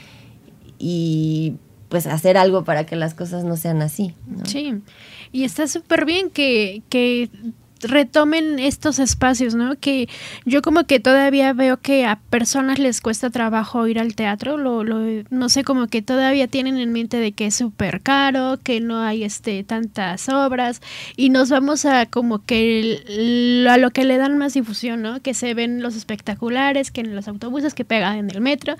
[0.78, 1.56] y
[1.90, 4.14] pues hacer algo para que las cosas no sean así.
[4.44, 4.81] Sí,
[5.33, 7.29] y está súper bien que, que
[7.82, 9.76] retomen estos espacios, ¿no?
[9.78, 10.08] Que
[10.44, 14.84] yo como que todavía veo que a personas les cuesta trabajo ir al teatro, lo,
[14.84, 18.80] lo no sé, como que todavía tienen en mente de que es súper caro, que
[18.80, 20.80] no hay este tantas obras
[21.16, 25.20] y nos vamos a como que a lo que le dan más difusión, ¿no?
[25.20, 28.76] Que se ven los espectaculares, que en los autobuses, que pegan en el metro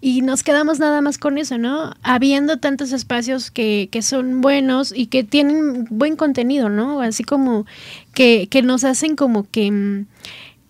[0.00, 1.94] y nos quedamos nada más con eso, ¿no?
[2.02, 7.00] Habiendo tantos espacios que, que son buenos y que tienen buen contenido, ¿no?
[7.00, 7.66] Así como
[8.14, 10.06] que, que nos hacen como que mm,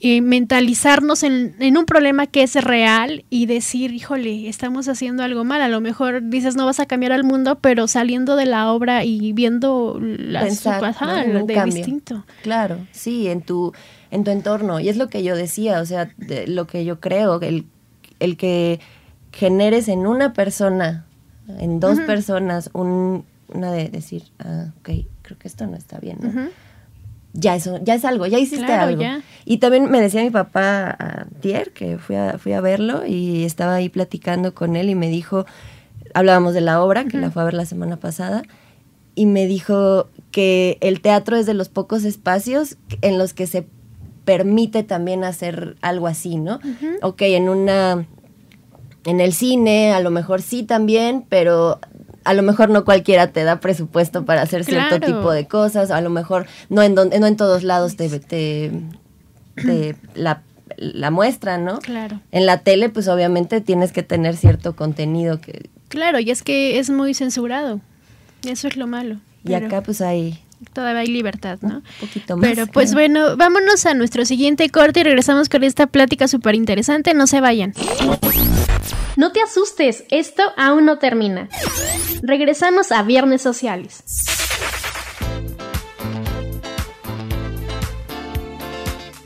[0.07, 5.45] eh, mentalizarnos en, en, un problema que es real y decir, híjole, estamos haciendo algo
[5.45, 5.63] mal.
[5.63, 9.05] A lo mejor dices, no vas a cambiar al mundo, pero saliendo de la obra
[9.05, 12.27] y viendo las Pensar, de distinto.
[12.43, 13.73] Claro, sí, en tu,
[14.11, 14.79] en tu entorno.
[14.79, 16.13] Y es lo que yo decía, o sea,
[16.47, 17.65] lo que yo creo, el,
[18.21, 18.81] el que
[19.33, 21.07] generes en una persona,
[21.49, 24.91] en dos personas, un, una de decir, ah, ok,
[25.23, 26.31] creo que esto no está bien, ¿no?
[27.35, 29.03] Ya eso, ya es algo, ya hiciste algo.
[29.45, 30.97] Y también me decía mi papá
[31.39, 35.09] ayer que fui a, fui a verlo y estaba ahí platicando con él y me
[35.09, 35.45] dijo,
[36.15, 38.45] hablábamos de la obra, que la fue a ver la semana pasada,
[39.17, 43.67] y me dijo que el teatro es de los pocos espacios en los que se
[44.25, 46.61] permite también hacer algo así, ¿no?
[47.03, 48.07] Ok, en una,
[49.05, 51.79] en el cine a lo mejor sí también, pero
[52.25, 56.01] a lo mejor no cualquiera te da presupuesto para hacer cierto tipo de cosas, a
[56.01, 58.73] lo mejor no en, don- no en todos lados te, te,
[59.57, 60.43] te la,
[60.77, 61.79] la muestran, ¿no?
[61.79, 62.21] Claro.
[62.33, 65.69] En la tele, pues obviamente tienes que tener cierto contenido que...
[65.89, 67.81] Claro, y es que es muy censurado.
[68.47, 69.17] Eso es lo malo.
[69.45, 70.39] Y pero acá pues hay
[70.73, 71.77] todavía hay libertad, ¿no?
[71.77, 72.49] un poquito más.
[72.49, 73.01] Pero pues creo.
[73.01, 77.15] bueno, vámonos a nuestro siguiente corte y regresamos con esta plática súper interesante.
[77.15, 77.75] No se vayan.
[79.17, 81.49] No te asustes, esto aún no termina.
[82.23, 84.03] Regresamos a Viernes Sociales.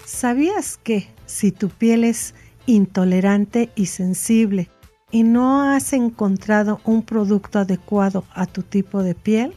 [0.04, 2.34] ¿Sabías que si tu piel es
[2.66, 4.68] intolerante y sensible
[5.10, 9.54] y no has encontrado un producto adecuado a tu tipo de piel?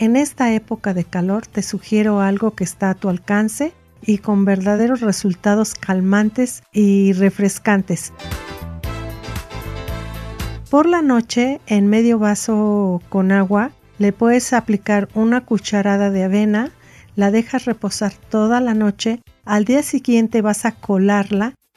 [0.00, 4.46] En esta época de calor te sugiero algo que está a tu alcance y con
[4.46, 8.14] verdaderos resultados calmantes y refrescantes.
[10.70, 16.72] Por la noche, en medio vaso con agua, le puedes aplicar una cucharada de avena,
[17.14, 21.52] la dejas reposar toda la noche, al día siguiente vas a colarla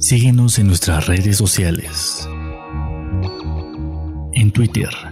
[0.00, 2.26] Síguenos en nuestras redes sociales.
[4.32, 5.11] En Twitter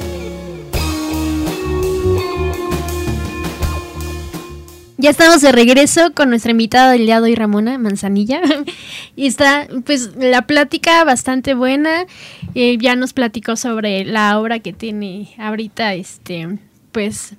[5.01, 8.39] Ya estamos de regreso con nuestra invitada del día de hoy, Ramona Manzanilla.
[9.15, 12.05] y está, pues, la plática bastante buena.
[12.53, 16.59] Eh, ya nos platicó sobre la obra que tiene ahorita, este,
[16.91, 17.33] pues,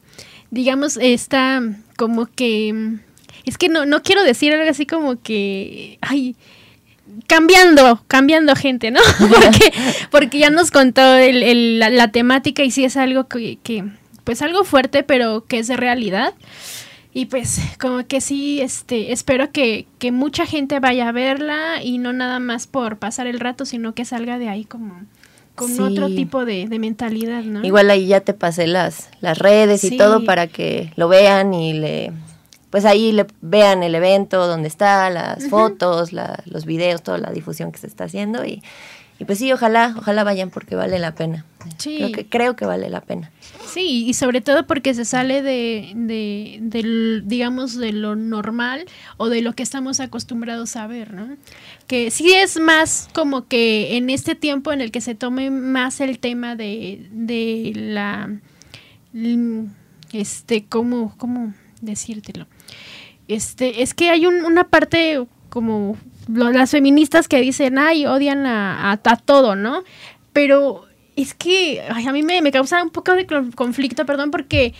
[0.50, 1.62] digamos, está
[1.96, 2.96] como que.
[3.44, 5.98] Es que no, no quiero decir algo así como que.
[6.00, 6.34] Ay.
[7.28, 9.00] Cambiando, cambiando gente, ¿no?
[9.18, 9.72] porque,
[10.10, 13.84] porque ya nos contó el- el- la, la temática y sí es algo que, que,
[14.24, 16.32] pues algo fuerte, pero que es de realidad.
[17.14, 21.98] Y pues como que sí, este, espero que, que mucha gente vaya a verla y
[21.98, 25.00] no nada más por pasar el rato, sino que salga de ahí como
[25.54, 25.82] con Sí.
[25.82, 27.62] otro tipo de, de mentalidad, ¿no?
[27.62, 29.94] Igual ahí ya te pasé las, las redes Sí.
[29.94, 32.12] y todo para que lo vean y le
[32.70, 37.30] pues ahí le vean el evento, donde está, las fotos, la- los videos, toda la
[37.30, 38.62] difusión que se está haciendo y,
[39.22, 41.46] y pues sí, ojalá, ojalá vayan porque vale la pena.
[41.78, 41.96] Sí.
[41.96, 43.30] Creo que, creo que vale la pena.
[43.72, 48.84] Sí, y sobre todo porque se sale de, de, del, digamos, de lo normal
[49.16, 51.36] o de lo que estamos acostumbrados a ver, ¿no?
[51.86, 56.00] Que sí es más como que en este tiempo en el que se tome más
[56.00, 58.28] el tema de, de la,
[59.12, 59.64] mm,
[60.12, 62.46] este, ¿cómo, cómo decírtelo?
[63.28, 65.96] Este, es que hay un- una parte como
[66.28, 69.82] las feministas que dicen, ay, odian a, a- a todo, ¿no?
[70.32, 70.84] Pero
[71.16, 74.74] es que ay, a mí me, me causa un poco de conflicto, perdón, porque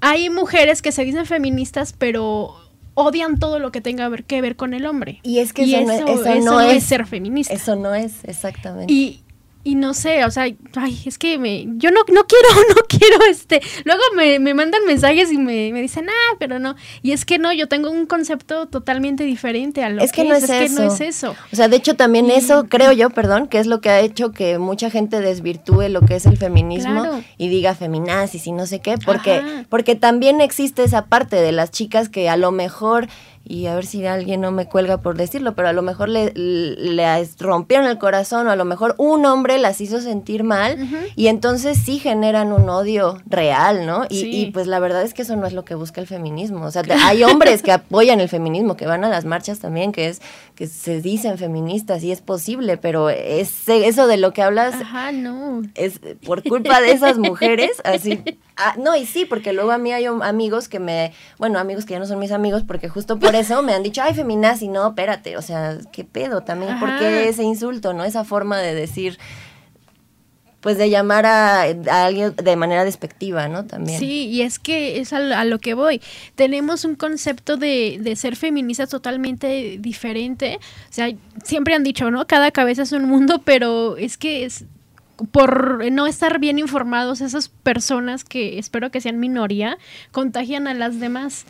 [0.00, 2.54] hay mujeres que se dicen feministas, pero
[2.94, 5.20] odian todo lo que tenga que ver con el hombre.
[5.22, 7.52] Y es que eso, no, es, ser feminista.
[7.52, 8.92] Eso no es, exactamente.
[8.92, 9.20] Y,
[9.66, 10.44] y no sé, o sea,
[10.76, 14.84] ay, es que me, yo no, no quiero, no quiero, este, luego me, me mandan
[14.86, 18.06] mensajes y me, me, dicen, ah, pero no, y es que no, yo tengo un
[18.06, 21.34] concepto totalmente diferente a lo es que, no es, es, que no es eso.
[21.52, 24.30] O sea, de hecho también eso, creo yo, perdón, que es lo que ha hecho
[24.30, 28.78] que mucha gente desvirtúe lo que es el feminismo y diga feminazis y no sé
[28.78, 33.08] qué, porque, porque también existe esa parte de las chicas que a lo mejor
[33.48, 36.32] y a ver si alguien no me cuelga por decirlo, pero a lo mejor le,
[36.34, 40.76] le rompieron el corazón o a lo mejor un hombre las hizo sentir mal
[41.14, 44.04] y entonces sí generan un odio real, ¿no?
[44.08, 46.64] Y, y, pues la verdad es que eso no es lo que busca el feminismo.
[46.66, 50.08] O sea, hay hombres que apoyan el feminismo, que van a las marchas también, que
[50.08, 50.20] es
[50.56, 54.74] que se dicen feministas y es posible, pero es, eso de lo que hablas
[55.12, 55.62] no.
[55.74, 58.22] es por culpa de esas mujeres, así
[58.58, 61.92] Ah, no, y sí, porque luego a mí hay amigos que me, bueno, amigos que
[61.92, 64.88] ya no son mis amigos, porque justo por eso me han dicho, ay, feminazi, no,
[64.88, 68.04] espérate, o sea, qué pedo también, ¿por qué ese insulto, no?
[68.04, 69.18] Esa forma de decir,
[70.60, 73.66] pues de llamar a, alguien de manera despectiva, ¿no?
[73.66, 74.00] También.
[74.00, 76.00] Sí, y es que es a, lo que voy.
[76.34, 80.58] Tenemos un concepto de, de ser feminista totalmente diferente.
[80.90, 81.08] O sea,
[81.44, 82.26] siempre han dicho, ¿no?
[82.26, 84.64] Cada cabeza es un mundo, pero es que es,
[85.30, 89.78] por no estar bien informados, esas personas que espero que sean minoría,
[90.10, 91.46] contagian a las demás.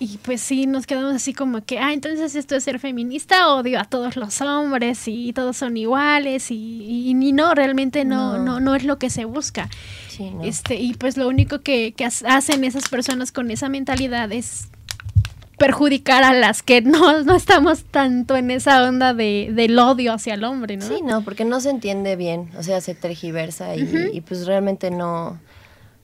[0.00, 3.78] Y pues sí, nos quedamos así como que, ah, entonces esto es ser feminista, odio
[3.78, 8.74] a todos los hombres y todos son iguales y, y, no, realmente no, no, no,
[8.74, 9.68] es lo que se busca.
[10.42, 14.68] este, y pues lo único que, que hacen esas personas con esa mentalidad es
[15.58, 20.34] perjudicar a las que no, no estamos tanto en esa onda de, del odio hacia
[20.34, 20.86] el hombre, ¿no?
[20.86, 25.38] Sí, no, porque no se entiende bien, o sea, se tergiversa y, pues realmente no,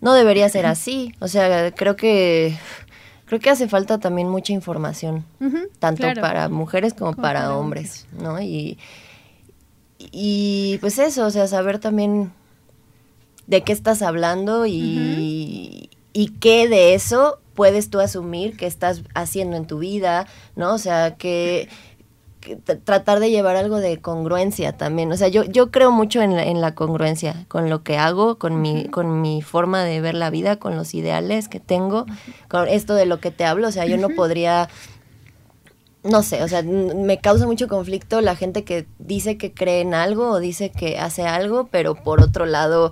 [0.00, 1.14] no debería ser así.
[1.18, 2.56] O sea, creo que
[3.30, 5.24] creo que hace falta también mucha información,
[5.78, 8.40] tanto para mujeres como, para, hombres, ¿no?
[8.40, 8.76] Y,
[10.00, 12.32] y pues eso, o sea, saber también
[13.46, 19.56] de qué estás hablando y, y qué de eso puedes tú asumir que estás haciendo
[19.56, 20.26] en tu vida,
[20.56, 20.74] ¿no?
[20.74, 21.68] O sea, que,
[22.56, 25.10] tratar de llevar algo de congruencia también.
[25.12, 28.38] O sea, yo, yo creo mucho en la, en la congruencia, con lo que hago,
[28.38, 32.06] con mi, con mi forma de ver la vida, con los ideales que tengo,
[32.48, 33.68] con esto de lo que te hablo.
[33.68, 34.68] O sea, yo no podría
[36.02, 39.92] no sé, o sea, me causa mucho conflicto la gente que dice que cree en
[39.92, 42.90] algo o dice que hace algo, pero por otro lado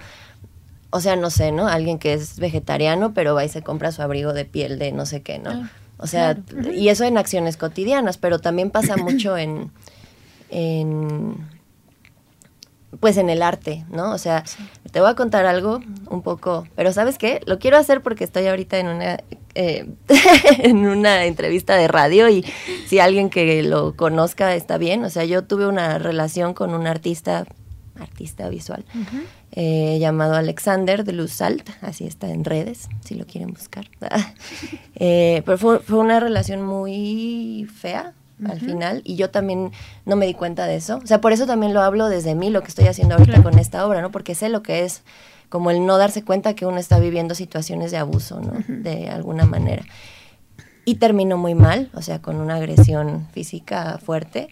[0.91, 1.69] o sea, no sé, ¿no?
[1.69, 5.05] Alguien que es vegetariano, pero va y se compra su abrigo de piel de no
[5.05, 5.51] sé qué, ¿no?
[5.51, 6.39] Ah, o sea,
[6.73, 9.71] y eso en acciones cotidianas, pero también pasa mucho en,
[10.51, 11.37] en
[13.01, 14.13] pues en el arte, ¿no?
[14.13, 14.45] O sea,
[14.91, 17.41] te voy a contar algo un poco, pero ¿sabes qué?
[17.47, 19.19] Lo quiero hacer porque estoy ahorita en una
[19.55, 19.87] eh,
[20.59, 22.45] en una entrevista de radio y
[22.87, 26.87] si alguien que lo conozca está bien, o sea, yo tuve una relación con un
[26.87, 27.45] artista
[28.01, 28.85] artista visual,
[29.53, 33.89] eh, llamado Alexander de Luz Salt, así está en redes, si lo quieren buscar.
[35.01, 39.71] Eh, pero fue, una relación muy fea al final y yo también
[40.07, 40.99] no me di cuenta de eso.
[41.03, 43.59] O sea, por eso también lo hablo desde mí, lo que estoy haciendo ahorita con
[43.61, 44.11] esta obra, ¿no?
[44.11, 45.03] Porque sé lo que es
[45.49, 48.55] como el no darse cuenta que uno está viviendo situaciones de abuso, ¿no?
[48.67, 49.85] De alguna manera.
[50.85, 54.49] Y terminó muy mal, o sea, con una agresión física fuerte.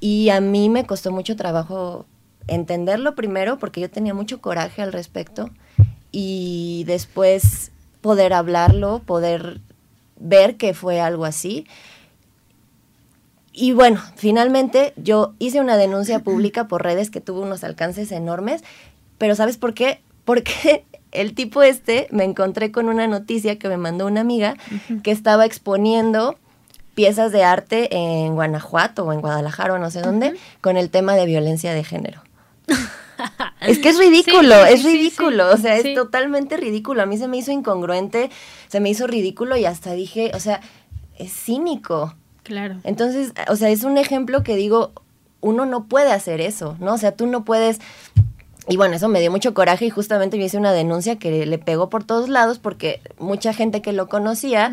[0.00, 2.06] Y a mí me costó mucho trabajo
[2.48, 5.50] entenderlo primero, porque yo tenía mucho coraje al respecto,
[6.12, 9.60] y después poder hablarlo, poder
[10.18, 11.66] ver que fue algo así.
[13.52, 18.62] Y bueno, finalmente yo hice una denuncia pública por redes que tuvo unos alcances enormes,
[19.18, 20.00] pero ¿sabes por qué?
[20.24, 24.56] Porque el tipo este me encontré con una noticia que me mandó una amiga
[25.02, 26.36] que estaba exponiendo
[26.94, 31.14] piezas de arte en Guanajuato o en Guadalajara o no sé dónde con el tema
[31.14, 32.25] de violencia de género
[33.60, 37.02] es que es ridículo, es ridículo, o sea, es totalmente ridículo.
[37.02, 38.30] A mí se me hizo incongruente,
[38.68, 40.60] se me hizo ridículo y hasta dije, o sea,
[41.18, 42.14] es cínico.
[42.42, 42.76] Claro.
[42.84, 44.92] Entonces, o sea, es un ejemplo que digo,
[45.40, 46.94] uno no puede hacer eso, ¿no?
[46.94, 47.80] O sea, tú no puedes...
[48.68, 51.58] Y bueno, eso me dio mucho coraje y justamente me hice una denuncia que le
[51.58, 54.72] pegó por todos lados porque mucha gente que lo conocía,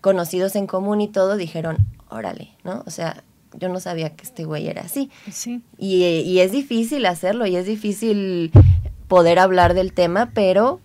[0.00, 1.78] conocidos en común y todo, dijeron,
[2.08, 2.84] órale, ¿no?
[2.86, 3.24] O sea,
[3.58, 5.10] yo no sabía que este güey era así.
[5.30, 5.62] Sí.
[5.78, 8.52] Y, y, es difícil hacerlo y es difícil
[9.08, 10.80] poder hablar del tema, pero,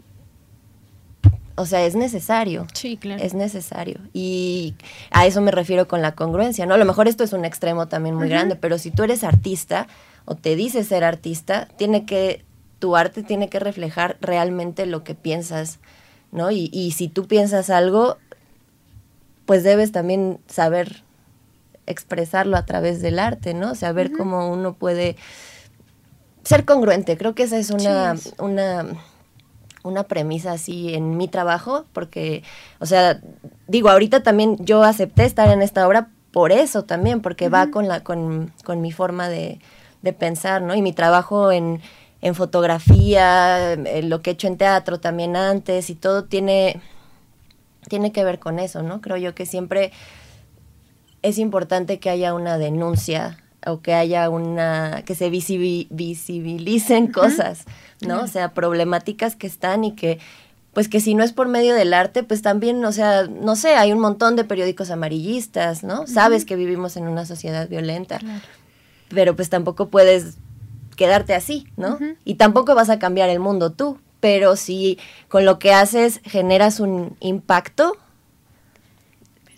[1.55, 2.67] o sea, es necesario.
[2.73, 3.23] Sí, claro.
[3.23, 3.99] Es necesario.
[4.13, 4.75] Y
[5.11, 6.73] a eso me refiero con la congruencia, ¿no?
[6.73, 9.87] A lo mejor esto es un extremo también muy grande, pero si tú eres artista
[10.25, 12.43] o te dices ser artista, tiene que,
[12.79, 15.79] tu arte tiene que reflejar realmente lo que piensas
[16.31, 16.51] ¿no?
[16.51, 18.17] Y, y si tú piensas algo,
[19.45, 21.03] pues debes también saber
[21.87, 23.73] expresarlo a través del arte, ¿no?
[23.73, 25.15] Saber cómo uno puede
[26.43, 27.17] ser congruente.
[27.17, 28.85] Creo que esa es una, una,
[29.83, 32.43] una premisa así en mi trabajo, porque,
[32.79, 33.21] o sea,
[33.67, 37.87] digo, ahorita también yo acepté estar en esta obra por eso también, porque va con,
[37.87, 39.59] la, con, con mi forma de,
[40.01, 40.75] de, pensar, ¿no?
[40.75, 41.81] Y mi trabajo en,
[42.21, 46.79] en fotografía, lo que he hecho en teatro también antes y todo tiene,
[47.89, 49.01] tiene que ver con eso, ¿no?
[49.01, 49.91] Creo yo que siempre
[51.27, 57.65] es importante que haya una denuncia o que haya una, que se visibilicen cosas,
[58.01, 58.21] ¿no?
[58.21, 60.19] O sea, problemáticas que están y que,
[60.73, 63.75] pues que si no es por medio del arte, pues también, o sea, no sé,
[63.75, 66.07] hay un montón de periódicos amarillistas, ¿no?
[66.07, 68.19] Sabes que vivimos en una sociedad violenta,
[69.09, 70.37] pero pues tampoco puedes
[70.95, 71.99] quedarte así, ¿no?
[72.23, 74.97] Y tampoco vas a cambiar el mundo tú, pero si
[75.27, 77.97] con lo que haces generas un impacto,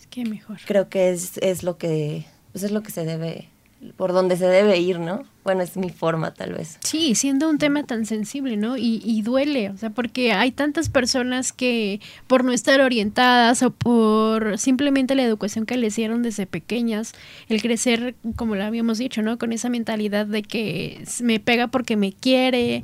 [0.09, 0.57] qué mejor.
[0.65, 3.49] Creo que es, es lo que, pues es lo que se debe
[3.95, 5.23] por donde se debe ir, ¿no?
[5.43, 6.77] Bueno, es mi forma tal vez.
[6.83, 8.77] Sí, siendo un tema tan sensible, ¿no?
[8.77, 13.71] Y, y, duele, o sea, porque hay tantas personas que por no estar orientadas o
[13.71, 17.13] por simplemente la educación que les dieron desde pequeñas,
[17.47, 19.37] el crecer, como lo habíamos dicho, ¿no?
[19.37, 22.83] Con esa mentalidad de que me pega porque me quiere.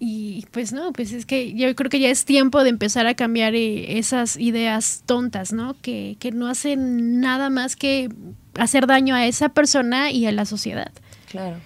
[0.00, 3.14] Y pues no, pues es que yo creo que ya es tiempo de empezar a
[3.14, 5.76] cambiar eh, esas ideas tontas, ¿no?
[5.82, 8.08] Que, que no hacen nada más que
[8.56, 10.92] hacer daño a esa persona y a la sociedad.
[11.28, 11.56] Claro.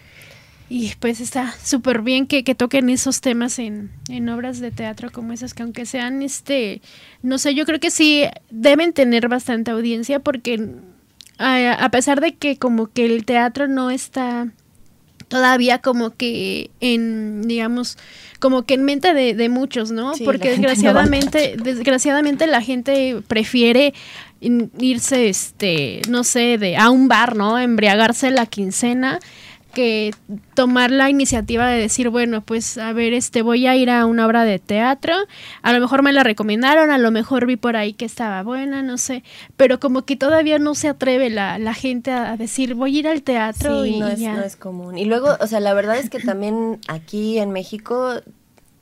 [0.71, 5.11] Y pues está súper bien que, que, toquen esos temas en, en, obras de teatro
[5.13, 6.81] como esas, que aunque sean, este,
[7.23, 10.71] no sé, yo creo que sí deben tener bastante audiencia porque
[11.37, 14.49] a, a pesar de que como que el teatro no está
[15.33, 17.97] todavía como que en, digamos,
[18.39, 20.15] como que en mente de, de muchos, ¿no?
[20.15, 23.95] Sí, Porque desgraciadamente, desgraciadamente la gente prefiere
[24.41, 27.59] irse, este, no sé, de a un bar, ¿no?
[27.59, 29.21] Embriagarse la quincena
[29.73, 30.13] que
[30.55, 34.27] tomar la iniciativa de decir, bueno, pues a ver, este voy a ir a una
[34.27, 35.15] obra de teatro,
[35.63, 38.83] a lo mejor me la recomendaron, a lo mejor vi por ahí que estaba buena,
[38.83, 39.25] no sé,
[39.57, 43.09] pero como que todavía no se atreve la, la gente a, decir, voy a ir
[43.09, 44.35] al teatro Sí, y no es, ya.
[44.35, 44.99] no es común.
[44.99, 48.21] Y luego, o sea, la verdad es que también aquí en México,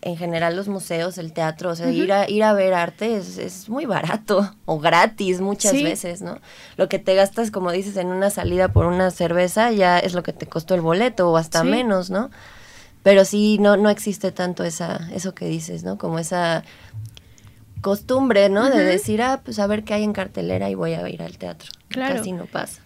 [0.02, 3.36] en general los museos, el teatro, o sea, ir, a, ir a ver arte es,
[3.36, 5.82] es muy barato o gratis muchas Sí.
[5.82, 6.38] veces, ¿no?
[6.76, 10.22] Lo que te gastas, como dices, en una salida por una cerveza ya es lo
[10.22, 11.68] que te costó el boleto o hasta Sí.
[11.68, 12.30] menos, ¿no?
[13.02, 15.96] Pero sí, no, no existe tanto esa, eso que dices, ¿no?
[15.98, 16.64] Como esa
[17.80, 18.68] costumbre, ¿no?
[18.68, 21.38] De decir, ah, pues a ver qué hay en cartelera y voy a ir al
[21.38, 21.70] teatro.
[21.88, 22.16] Claro.
[22.16, 22.82] Casi no pasa.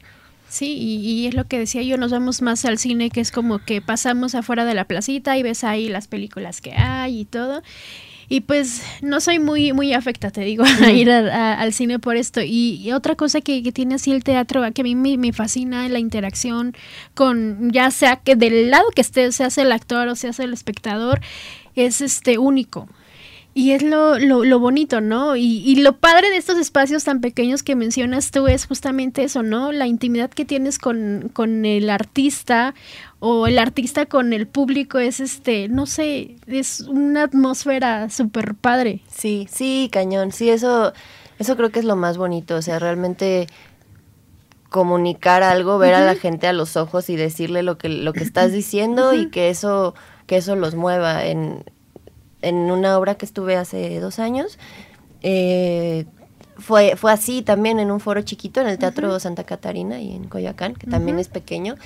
[0.55, 3.33] Sí, y, y es lo que decía yo, nos vamos más al cine, que es
[3.33, 7.25] como que pasamos afuera de la placita y ves ahí las películas que hay y
[7.25, 7.61] todo.
[8.29, 11.99] Y pues no soy muy, muy afecta, te digo, a ir a- a- al cine
[11.99, 12.41] por esto.
[12.41, 15.33] Y, y otra cosa que, que tiene así el teatro, que a mí me, me
[15.33, 16.75] fascina, la interacción
[17.15, 20.45] con, ya sea que del lado que esté, se hace el actor o se hace
[20.45, 21.21] el espectador,
[21.75, 22.89] es este único.
[23.57, 25.37] Y es lo, lo, lo bonito, ¿no?
[25.37, 29.45] Y, y lo padre de estos espacios tan pequeños que mencionas tú es justamente eso,
[29.45, 29.71] ¿no?
[29.71, 32.75] La intimidad que tienes con, con el artista
[33.21, 39.01] o el artista con el público es este, no sé, es una atmósfera súper padre.
[39.09, 40.33] Sí, sí, cañón.
[40.33, 40.93] Sí, eso,
[41.39, 42.57] eso creo que es lo más bonito.
[42.57, 43.47] O sea, realmente
[44.69, 48.25] comunicar algo, ver a la gente a los ojos y decirle lo que, lo que
[48.25, 49.95] estás diciendo y que eso,
[50.27, 51.25] que eso los mueva.
[51.25, 51.65] En,
[52.45, 54.59] en una obra que estuve hace dos años,
[55.23, 56.07] eh,
[56.57, 60.29] fue, fue así también en un foro chiquito en el Teatro Santa Catarina y en
[60.29, 61.77] Coyoacán, que también es pequeño.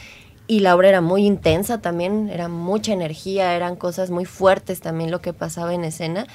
[0.46, 5.11] Y la obra era muy intensa también, era mucha energía, eran cosas muy fuertes también
[5.11, 6.26] lo que pasaba en escena.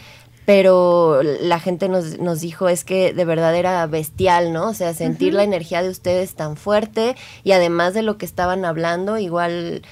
[0.45, 4.69] Pero la gente nos, nos dijo es que de verdad era bestial, ¿no?
[4.69, 8.65] O sea, sentir la energía de ustedes tan fuerte y además de lo que estaban
[8.65, 9.83] hablando, igual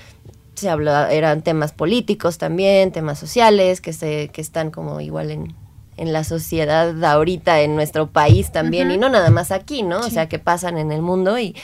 [0.61, 5.55] se hablaba, eran temas políticos también, temas sociales, que se, que están como igual en,
[5.97, 9.99] en la sociedad ahorita, en nuestro país también, y no nada más aquí, ¿no?
[9.99, 11.55] O sea, que pasan en el mundo y,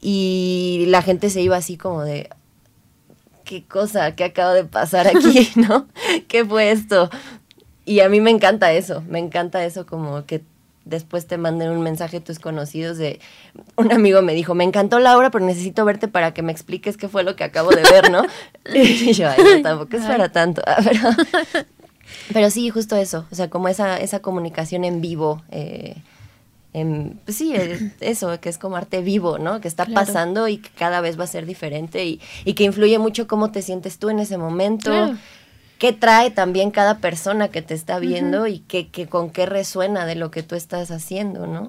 [0.00, 2.30] y la gente se iba así como de,
[3.44, 5.86] qué cosa, qué acaba de pasar aquí, ¿no?
[6.28, 7.10] ¿Qué fue esto?
[7.84, 10.42] Y a mí me encanta eso, me encanta eso como que
[10.84, 13.20] después te manden un mensaje tus conocidos de
[13.76, 16.96] un amigo me dijo, me encantó la obra, pero necesito verte para que me expliques
[16.96, 18.24] qué fue lo que acabo de ver, ¿no?
[18.74, 20.62] y yo, ay, no, tampoco es para tanto.
[20.84, 21.00] Pero,
[22.32, 25.42] pero sí, justo eso, o sea, como esa, esa comunicación en vivo.
[25.50, 25.96] eh,
[26.72, 29.60] en- pues sí, eh, eso, que es como arte vivo, ¿no?
[29.60, 30.06] Que está Claro.
[30.06, 33.52] pasando y que cada vez va a ser diferente y, y que influye mucho cómo
[33.52, 35.16] te sientes tú en ese momento Claro.
[35.78, 40.06] Qué trae también cada persona que te está viendo y qué, qué, con qué resuena
[40.06, 41.68] de lo que tú estás haciendo, ¿no?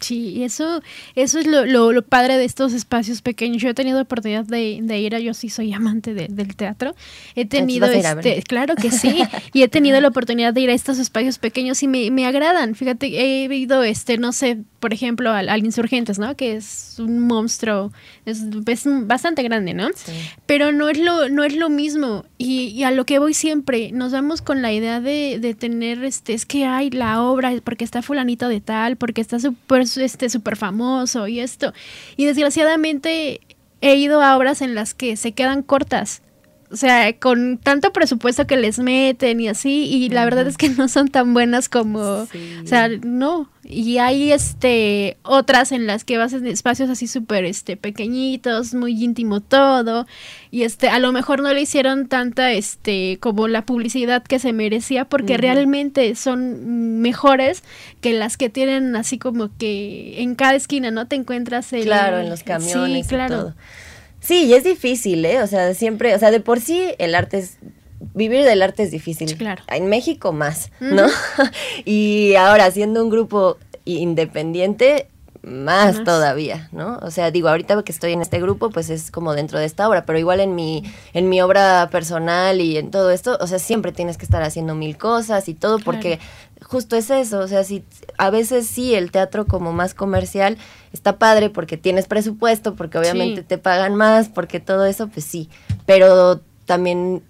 [0.00, 0.82] Sí, y eso,
[1.14, 3.62] eso es lo, lo, lo, padre de estos espacios pequeños.
[3.62, 6.94] Yo he tenido oportunidad de, de ir a, yo sí soy amante de, del teatro.
[7.34, 9.22] He tenido, este, claro que sí,
[9.54, 12.74] y he tenido la oportunidad de ir a estos espacios pequeños y me, me agradan.
[12.74, 16.36] Fíjate, he ido, este, no sé, por ejemplo, al, al, Insurgentes, ¿no?
[16.36, 17.90] Que es un monstruo,
[18.26, 19.88] es, es bastante grande, ¿no?
[19.94, 20.12] Sí.
[20.44, 22.24] Pero no es lo, no es lo mismo.
[22.38, 26.04] Y, y, a lo que voy siempre, nos vamos con la idea de, de tener,
[26.04, 30.28] este, es que hay la obra, porque está fulanito de tal, porque está súper este
[30.28, 31.72] súper famoso y esto.
[32.16, 33.40] Y desgraciadamente
[33.80, 36.22] he ido a obras en las que se quedan cortas.
[36.70, 40.24] O sea, con tanto presupuesto que les meten y así, y la uh -huh.
[40.26, 42.56] verdad es que no son tan buenas como, sí.
[42.62, 43.48] o sea, no.
[43.68, 49.02] Y hay este otras en las que vas en espacios así súper este pequeñitos, muy
[49.02, 50.06] íntimo todo,
[50.52, 54.52] y este a lo mejor no le hicieron tanta este como la publicidad que se
[54.52, 55.40] merecía porque uh -huh.
[55.40, 57.64] realmente son mejores
[58.00, 61.06] que las que tienen así como que en cada esquina, ¿no?
[61.08, 63.34] Te encuentras el Claro, en los camiones sí, claro.
[63.34, 63.54] y todo.
[64.26, 65.40] Sí, y es difícil, ¿eh?
[65.40, 67.58] O sea, siempre, o sea, de por sí el arte es
[68.12, 69.28] vivir del arte es difícil.
[69.28, 69.62] Sí, claro.
[69.68, 71.06] En México más, ¿no?
[71.84, 75.06] Y ahora siendo un grupo independiente
[75.44, 76.98] más, más, todavía, ¿no?
[77.02, 79.88] O sea, digo, ahorita que estoy en este grupo, pues es como dentro de esta
[79.88, 80.82] obra, pero igual en mi
[81.14, 84.74] en mi obra personal y en todo esto, o sea, siempre tienes que estar haciendo
[84.74, 86.18] mil cosas y todo porque.
[86.62, 87.84] Justo es eso, o sea, si
[88.18, 90.56] a veces sí el teatro como más comercial
[90.92, 93.46] está padre porque tienes presupuesto, porque obviamente sí.
[93.46, 95.48] te pagan más, porque todo eso, pues sí,
[95.84, 97.22] pero también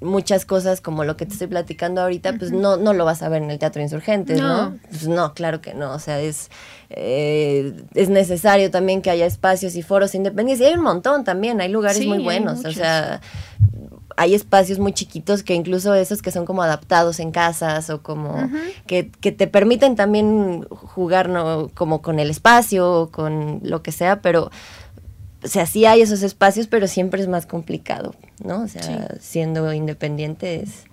[0.00, 2.38] muchas cosas como lo que te estoy platicando ahorita, uh -huh.
[2.38, 4.70] pues no, no lo vas a ver en el Teatro Insurgentes, ¿no?
[4.70, 4.78] ¿no?
[4.88, 6.50] Pues no, claro que no, o sea, es,
[6.90, 11.60] eh, es necesario también que haya espacios y foros independientes, y hay un montón también,
[11.60, 13.20] hay lugares sí, muy buenos, o sea,
[14.18, 18.30] hay espacios muy chiquitos que incluso esos que son como adaptados en casas o como
[18.30, 18.74] uh -huh.
[18.84, 21.70] que, que, te permiten también jugar ¿no?
[21.72, 24.50] como con el espacio, con lo que sea, pero
[25.42, 28.62] o sea, sí hay esos espacios, pero siempre es más complicado, ¿no?
[28.62, 29.18] O sea, sí.
[29.20, 30.84] siendo independiente es...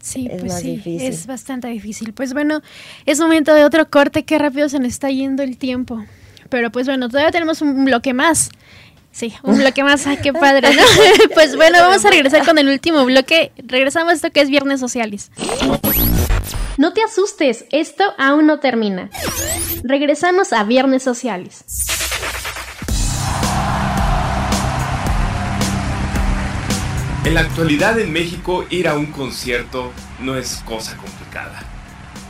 [0.00, 1.08] Sí, es pues sí, difícil.
[1.08, 2.12] es bastante difícil.
[2.12, 2.62] Pues bueno,
[3.06, 6.04] es momento de otro corte, qué rápido se nos está yendo el tiempo.
[6.48, 8.50] Pero pues bueno, todavía tenemos un bloque más.
[9.12, 10.82] Sí, un bloque más, ay, qué padre, ¿no?
[11.34, 13.52] pues bueno, vamos a regresar con el último bloque.
[13.58, 15.30] Regresamos a esto que es Viernes Sociales.
[16.78, 19.10] No te asustes, esto aún no termina.
[19.84, 21.64] Regresamos a Viernes Sociales.
[27.24, 31.62] En la actualidad en México ir a un concierto no es cosa complicada.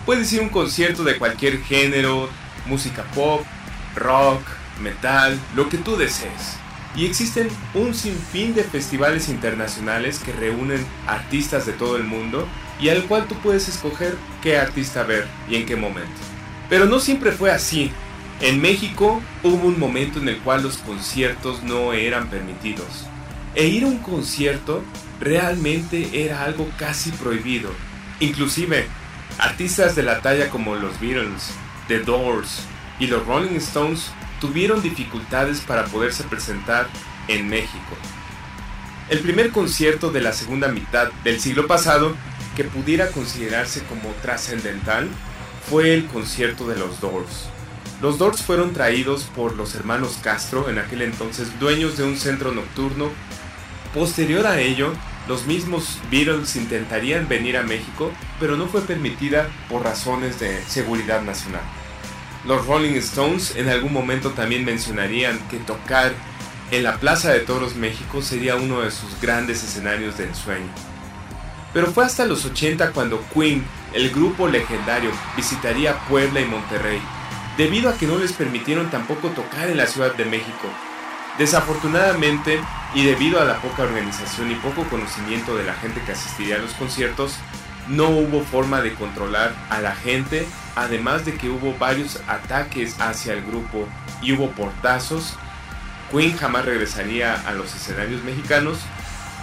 [0.05, 2.29] Puedes ir a un concierto de cualquier género,
[2.67, 3.43] música pop,
[3.95, 4.43] rock,
[4.81, 6.62] metal, lo que tú desees.
[6.95, 12.47] Y existen un sinfín de festivales internacionales que reúnen artistas de todo el mundo
[12.81, 16.21] y al cual tú puedes escoger qué artista ver y en qué momento.
[16.69, 17.91] Pero no siempre fue así.
[18.41, 23.07] En México hubo un momento en el cual los conciertos no eran permitidos
[23.55, 24.83] e ir a un concierto
[25.21, 27.71] realmente era algo casi prohibido.
[28.21, 28.87] Inclusive,
[29.39, 31.51] artistas de la talla como los Beatles,
[31.89, 32.63] The Doors
[32.99, 34.11] y los Rolling Stones
[34.43, 36.89] tuvieron dificultades para poderse presentar
[37.29, 37.97] en México.
[39.09, 42.17] El primer concierto de la segunda mitad del siglo pasado
[42.57, 45.09] que pudiera considerarse como trascendental
[45.71, 47.49] fue el concierto de los Doors.
[48.03, 52.53] Los Doors fueron traídos por los hermanos Castro, en aquel entonces dueños de un centro
[52.53, 53.11] nocturno
[53.95, 54.95] Posterior a ello,
[55.29, 61.21] los mismos Beatles intentarían venir a México, pero no fue permitida por razones de seguridad
[61.21, 61.61] nacional.
[62.45, 66.13] Los Rolling Stones en algún momento también mencionarían que tocar
[66.71, 70.71] en la Plaza de Toros México sería uno de sus grandes escenarios de ensueño.
[71.73, 73.65] Pero fue hasta los 80 cuando Queen,
[73.95, 77.01] el grupo legendario, visitaría Puebla y Monterrey,
[77.57, 80.69] debido a que no les permitieron tampoco tocar en la Ciudad de México,
[81.39, 82.61] Desafortunadamente,
[82.95, 86.59] y debido a la poca organización y poco conocimiento de la gente que asistiría a
[86.59, 87.37] los conciertos,
[87.89, 93.35] no hubo forma de controlar a la gente, además de que hubo varios ataques hacia
[93.35, 93.89] el grupo
[94.21, 95.35] y hubo portazos.
[96.11, 98.79] Queen jamás regresaría a los escenarios mexicanos,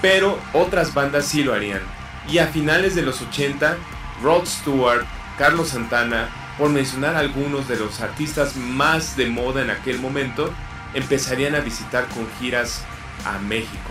[0.01, 1.81] pero otras bandas sí lo harían.
[2.29, 3.77] Y a finales de los 80,
[4.21, 5.05] Rod Stewart,
[5.37, 10.53] Carlos Santana, por mencionar algunos de los artistas más de moda en aquel momento,
[10.93, 12.83] empezarían a visitar con giras
[13.25, 13.89] a México.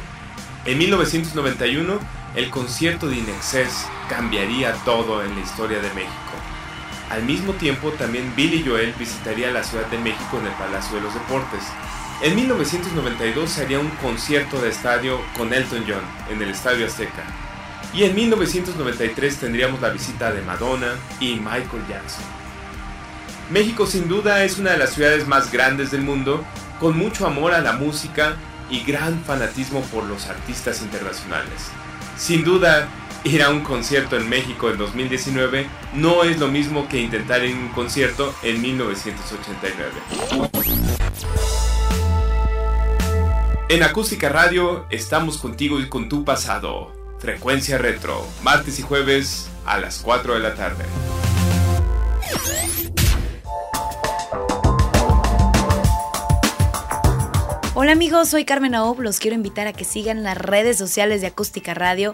[0.64, 1.98] En 1991,
[2.36, 6.12] el concierto de Inexcess cambiaría todo en la historia de México.
[7.10, 11.02] Al mismo tiempo, también Billy Joel visitaría la Ciudad de México en el Palacio de
[11.02, 11.62] los Deportes.
[12.20, 17.22] En 1992 se haría un concierto de estadio con Elton John en el Estadio Azteca.
[17.94, 22.24] Y en 1993 tendríamos la visita de Madonna y Michael Jackson.
[23.50, 26.44] México sin duda es una de las ciudades más grandes del mundo,
[26.80, 28.36] con mucho amor a la música
[28.68, 31.70] y gran fanatismo por los artistas internacionales.
[32.18, 32.88] Sin duda,
[33.24, 37.54] ir a un concierto en México en 2019 no es lo mismo que intentar ir
[37.54, 39.90] a un concierto en 1989.
[43.68, 46.92] En Acústica Radio estamos contigo y con tu pasado.
[47.18, 50.84] Frecuencia Retro, martes y jueves a las 4 de la tarde.
[57.74, 61.28] Hola amigos, soy Carmen Aob, los quiero invitar a que sigan las redes sociales de
[61.28, 62.12] Acústica Radio.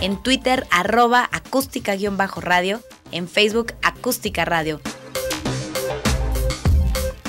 [0.00, 2.80] En Twitter, arroba acústica-radio.
[3.12, 4.80] En Facebook, acústica radio.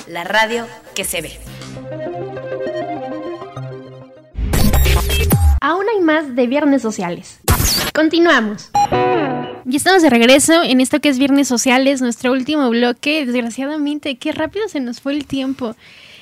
[0.08, 0.66] La radio
[0.96, 1.38] que se ve.
[5.60, 7.40] Aún hay más de Viernes Sociales.
[7.94, 8.72] Continuamos.
[9.66, 13.26] Y estamos de regreso en esto que es Viernes Sociales, nuestro último bloque.
[13.26, 15.76] Desgraciadamente, qué rápido se nos fue el tiempo.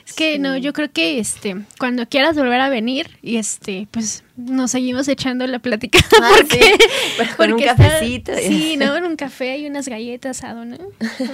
[0.08, 4.24] Es que no, yo creo que este, cuando quieras volver a venir, y este, pues
[4.46, 6.00] nos seguimos echando la plática.
[6.22, 8.34] Ah, porque, sí, con un está- cafecito.
[8.38, 8.96] sí, ¿no?
[8.98, 10.76] En un café y unas galletas, ¿no?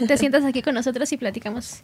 [0.07, 1.81] Te sientas aquí con nosotros y platicamos.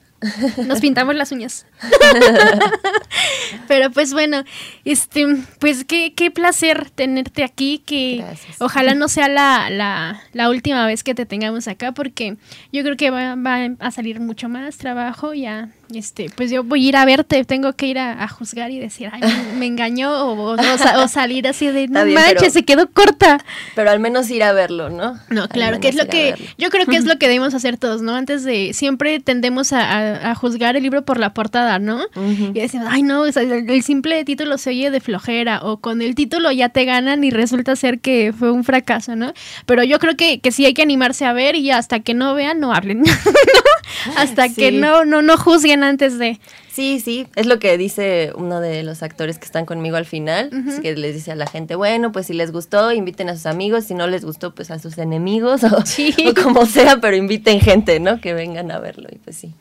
[0.67, 1.65] Nos pintamos las uñas.
[3.67, 4.43] Pero pues bueno,
[4.85, 5.25] este,
[5.59, 8.57] pues qué, qué placer tenerte aquí, que Gracias.
[8.61, 12.37] ojalá no sea la, la, la última vez que te tengamos acá, porque
[12.71, 16.85] yo creo que va, va a salir mucho más trabajo, ya, este, pues yo voy
[16.85, 19.65] a ir a verte, tengo que ir a, a juzgar y decir, ay, me, me
[19.65, 22.89] engañó, o, o- o sa- o salir así de, no bien, manches, pero- se quedó
[22.89, 23.43] corta.
[23.75, 25.19] Pero al menos ir a verlo, ¿no?
[25.29, 28.01] No, claro, que es lo que yo creo que es lo que debemos hacer todos,
[28.01, 28.15] ¿no?
[28.15, 32.01] Antes de siempre tendemos a, a- a juzgar el libro por la portada, ¿no?
[32.15, 35.77] Y decimos, ay no, o sea, el, el simple título se oye de flojera o
[35.77, 39.33] con el título ya te ganan y resulta ser que fue un fracaso, ¿no?
[39.65, 42.33] Pero yo creo que, que sí hay que animarse a ver y hasta que no
[42.35, 43.03] vean no hablen,
[44.17, 46.39] hasta que no no no juzguen antes de.
[46.71, 50.49] Sí, sí, es lo que dice uno de los actores que están conmigo al final,
[50.67, 53.45] es que les dice a la gente, bueno, pues si les gustó, inviten a sus
[53.45, 56.15] amigos, si no les gustó, pues a sus enemigos o, Sí.
[56.29, 58.21] o como sea, pero inviten gente, ¿no?
[58.21, 59.53] Que vengan a verlo y pues sí.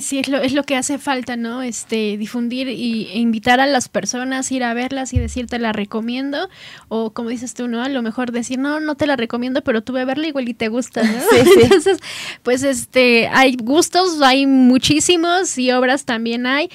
[0.00, 1.62] Sí, es lo, es lo que hace falta, ¿no?
[1.62, 5.72] Este, difundir y, e invitar a las personas, ir a verlas y decir te la
[5.72, 6.48] recomiendo.
[6.88, 7.82] O como dices tú, ¿no?
[7.82, 10.48] A lo mejor decir, no, no te la recomiendo, pero tú ve a verla igual
[10.48, 11.18] y te gusta, ¿no?
[11.30, 11.60] Sí, sí.
[11.62, 11.98] Entonces,
[12.42, 16.70] pues este, hay gustos, hay muchísimos y obras también hay.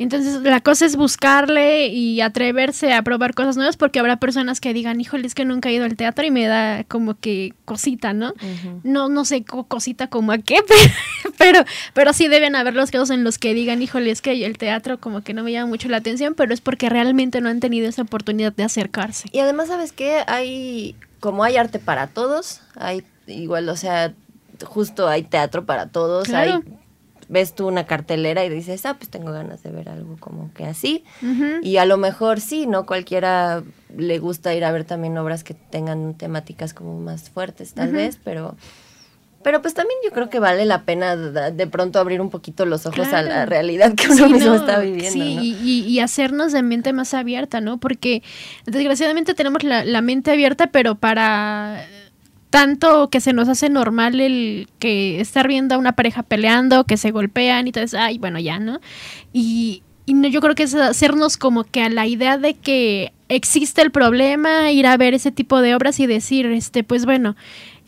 [0.00, 4.72] Entonces, la cosa es buscarle y atreverse a probar cosas nuevas porque habrá personas que
[4.72, 8.12] digan, híjole, es que nunca he ido al teatro y me da como que cosita,
[8.12, 8.32] ¿no?
[8.84, 11.64] No, no sé co- cosita como a qué, pero, pero,
[11.94, 14.98] pero sí deben haber los casos en los que digan, híjole, es que el teatro
[14.98, 17.88] como que no me llama mucho la atención, pero es porque realmente no han tenido
[17.88, 19.28] esa oportunidad de acercarse.
[19.32, 20.22] Y además, ¿sabes qué?
[20.26, 24.12] Hay, como hay arte para todos, hay igual, o sea,
[24.64, 26.62] justo hay teatro para todos, Claro.
[26.66, 26.74] hay,
[27.28, 30.64] ves tú una cartelera y dices, ah, pues tengo ganas de ver algo como que
[30.64, 31.04] así.
[31.62, 32.86] Y a lo mejor sí, ¿no?
[32.86, 33.62] Cualquiera
[33.96, 38.18] le gusta ir a ver también obras que tengan temáticas como más fuertes, tal vez,
[38.24, 38.56] pero...
[39.42, 42.66] Pero pues también yo creo que vale la pena de, de pronto abrir un poquito
[42.66, 45.42] los ojos a la realidad que uno Sí, mismo no, está viviendo, Sí, ¿no?
[45.42, 47.78] y, y- hacernos de mente más abierta, ¿no?
[47.78, 48.22] Porque
[48.66, 51.86] desgraciadamente tenemos la, la mente abierta, pero para
[52.50, 56.96] tanto que se nos hace normal el que estar viendo a una pareja peleando, que
[56.96, 58.80] se golpean y eso, ay, bueno, ya, ¿no?
[59.32, 63.12] Y, y no, yo creo que es hacernos como que a la idea de que
[63.28, 67.36] existe el problema, ir a ver ese tipo de obras y decir, este, pues bueno,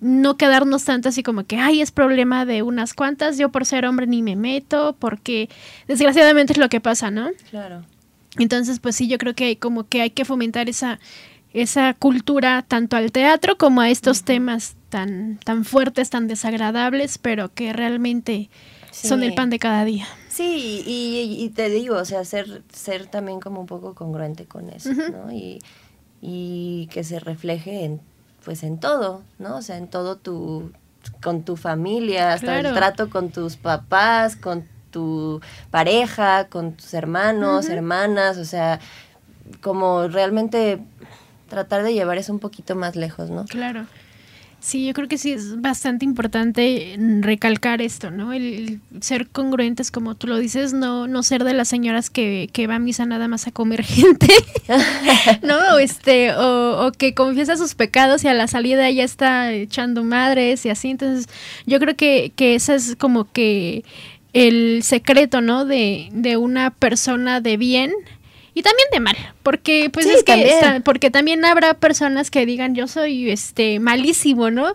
[0.01, 3.85] no quedarnos tanto así como que, ay, es problema de unas cuantas, yo por ser
[3.85, 5.49] hombre ni me meto, porque
[5.89, 7.31] desgraciadamente es lo que pasa, ¿no?
[7.51, 7.83] Claro.
[8.39, 11.01] Entonces, pues sí, yo creo que como que hay que fomentar esa,
[11.53, 17.53] esa cultura tanto al teatro como a estos temas tan, tan fuertes, tan desagradables, pero
[17.53, 18.49] que realmente
[18.91, 20.07] son el pan de cada día.
[20.29, 24.71] Sí, y, y te digo, o sea, ser, ser también como un poco congruente con
[24.71, 24.93] eso.
[24.93, 25.33] ¿no?
[25.33, 25.61] Y,
[26.21, 28.01] y que se refleje en,
[28.45, 29.57] pues en todo, ¿no?
[29.57, 30.73] O sea, en todo tu,
[31.23, 32.69] con tu familia, hasta Claro.
[32.71, 38.81] el trato con tus papás, con tu pareja, con tus hermanos, hermanas, o sea,
[39.61, 40.81] como realmente
[41.49, 43.45] tratar de llevar eso un poquito más lejos, ¿no?
[43.45, 43.87] Claro.
[44.61, 48.35] Sí, yo creo que sí es bastante importante mm, recalcar esto, ¿no?
[48.35, 52.67] El ser congruentes, como tú lo dices, no, no ser de las señoras que, que
[52.67, 54.29] va a misa nada más a comer gente,
[55.43, 55.57] ¿no?
[55.75, 60.05] O este, o, o que confiesa sus pecados y a la salida ya está echando
[60.05, 60.91] madres y así.
[60.91, 61.27] Entonces,
[61.67, 63.83] yo creo que, que ese es como que
[64.35, 65.65] el secreto, ¿no?
[65.65, 67.93] De, de una persona de bien
[68.55, 70.83] y también de mal, porque pues Sí, es que también.
[70.83, 74.75] porque también habrá personas que digan yo soy este malísimo, ¿no?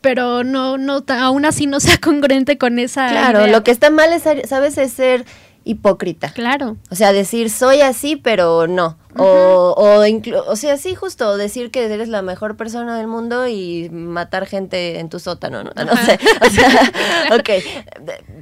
[0.00, 3.52] Pero no no aún así no sea congruente con esa Claro, idea.
[3.52, 4.78] lo que está mal es, ¿sabes?
[4.78, 5.24] Es ser
[5.64, 6.30] hipócrita.
[6.32, 6.76] Claro.
[6.90, 8.96] O sea, decir soy así, pero no.
[9.18, 13.48] O, o, inclu- o sea, sí, justo decir que eres la mejor persona del mundo
[13.48, 15.72] y matar gente en tu sótano, ¿no?
[15.74, 16.20] No sé.
[16.40, 16.92] O sea,
[17.36, 17.50] ok.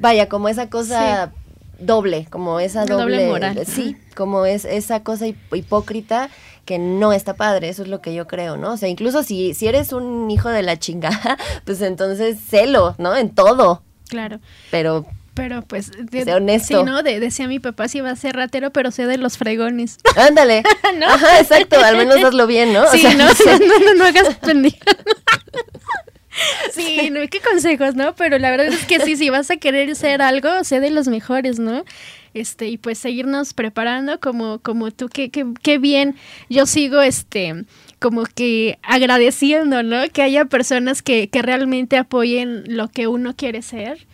[0.00, 1.32] Vaya, como esa cosa
[1.78, 3.26] doble, como esa doble doble.
[3.28, 3.66] moral.
[3.66, 6.30] Sí, como es esa cosa hip- hipócrita
[6.64, 8.72] que no está padre, eso es lo que yo creo, ¿no?
[8.72, 13.14] O sea, incluso si, si eres un hijo de la chingada, pues entonces celo, ¿no?
[13.16, 13.82] En todo.
[14.08, 14.40] Claro.
[14.70, 15.04] Pero
[15.34, 16.78] Pero pues de- Sé honesto.
[16.78, 17.02] Sí, ¿no?
[17.02, 19.98] De- decía mi papá si va a ser ratero, pero sé de los fregones.
[20.16, 20.62] ándale.
[21.06, 22.84] Ajá, exacto, al menos hazlo bien, ¿no?
[22.84, 23.42] O Sí, sea, no, sí.
[23.46, 24.96] no, no, no, no hagas pendejada.
[26.72, 28.14] Sí, no, qué consejos, ¿no?
[28.14, 31.08] Pero la verdad es que sí, si vas a querer ser algo, sé de los
[31.08, 31.84] mejores, ¿no?
[32.34, 36.16] Este, y pues seguirnos preparando como, como tú, qué, qué, qué bien.
[36.48, 37.64] Yo sigo, este,
[38.00, 40.08] como que agradeciendo, ¿no?
[40.12, 44.06] Que haya personas que, que realmente apoyen lo que uno quiere ser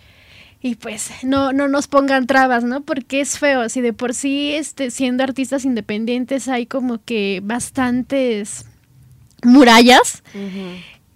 [0.63, 2.83] y pues no, no nos pongan trabas, ¿no?
[2.83, 8.67] Porque es feo, si de por sí este, siendo artistas independientes hay como que bastantes
[9.43, 10.23] murallas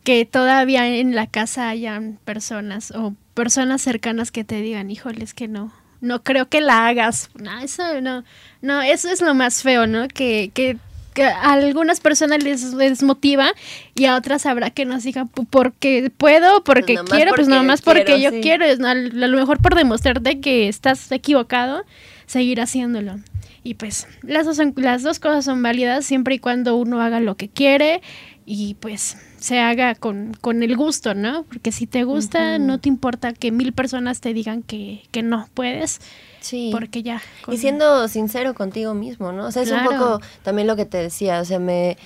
[0.05, 5.49] que todavía en la casa hayan personas o personas cercanas que te digan, híjoles que
[5.49, 7.31] no, no creo que la hagas.
[7.35, 8.23] No, eso no,
[8.63, 10.07] no, eso es lo más feo, ¿no?
[10.09, 10.77] Que, que,
[11.15, 13.53] que a algunas personas les, les motiva
[13.95, 17.81] y a otras habrá que nos digan "Pu- porque puedo, porque quiero, pues porque nomás
[17.83, 18.41] porque quiero, yo sí.
[18.43, 21.85] quiero, es- a lo mejor por demostrarte que estás equivocado,
[22.27, 23.21] seguir haciéndolo.
[23.67, 27.21] Y pues las dos, son- las dos cosas son válidas siempre y cuando uno haga
[27.21, 28.03] lo que quiere
[28.47, 31.45] y pues se haga con, con el gusto, ¿no?
[31.45, 35.49] Porque si te gusta, no te importa que mil personas te digan que, que no
[35.55, 36.01] puedes,
[36.41, 36.69] Sí.
[36.73, 37.23] porque ya.
[37.43, 39.47] con- Y siendo sincero contigo mismo, ¿no?
[39.47, 41.97] O sea, es un poco también lo que te decía, o sea, me,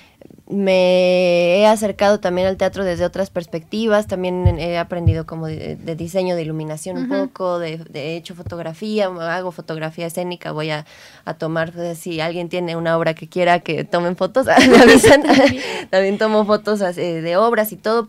[0.51, 5.95] me he acercado también al teatro desde otras perspectivas, también he aprendido como de, de
[5.95, 10.87] diseño, de iluminación un poco, de, de hecho fotografía, hago fotografía escénica, voy a,
[11.27, 15.23] a tomar, pues, si alguien tiene una obra que quiera que tomen fotos, me avisan,
[15.91, 18.09] también tomo fotos así, de obras y todo,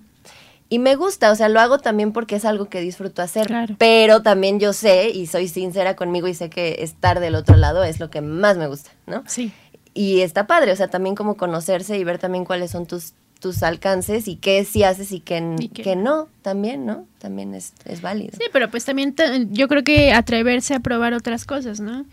[0.70, 3.48] y me gusta, o sea, lo hago también porque es algo que disfruto hacer.
[3.48, 3.76] Claro.
[3.80, 7.84] Pero también yo sé y soy sincera conmigo y sé que estar del otro lado
[7.84, 9.24] es lo que más me gusta, ¿no?
[9.26, 9.52] Sí.
[10.00, 13.64] Y está padre, o sea, también como conocerse y ver también cuáles son tus tus
[13.64, 17.06] alcances y qué sí haces y qué, Y qué no, también, ¿no?
[17.20, 18.32] También es, es válido.
[18.38, 19.14] Sí, pero pues también
[19.52, 22.06] yo creo que atreverse a probar otras cosas, ¿no?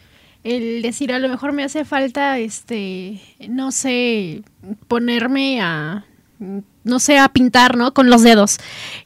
[0.43, 4.43] El decir, a lo mejor me hace falta, este, no sé,
[4.89, 6.05] ponerme a,
[6.39, 7.95] no sé, a pintar, ¿no?
[7.95, 8.59] Con los dedos.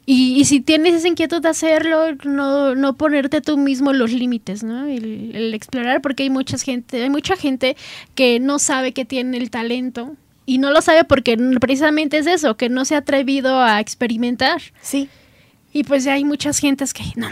[0.07, 4.62] Y, y si tienes esa inquietud de hacerlo, no, no ponerte tú mismo los límites,
[4.62, 4.87] ¿no?
[4.87, 7.76] El, el explorar, porque hay mucha gente, hay mucha gente
[8.14, 10.16] que no sabe que tiene el talento.
[10.47, 14.61] Y no lo sabe porque precisamente es eso, que no se ha atrevido a experimentar.
[14.81, 15.09] Sí.
[15.72, 17.28] Y pues ya hay muchas gentes que no.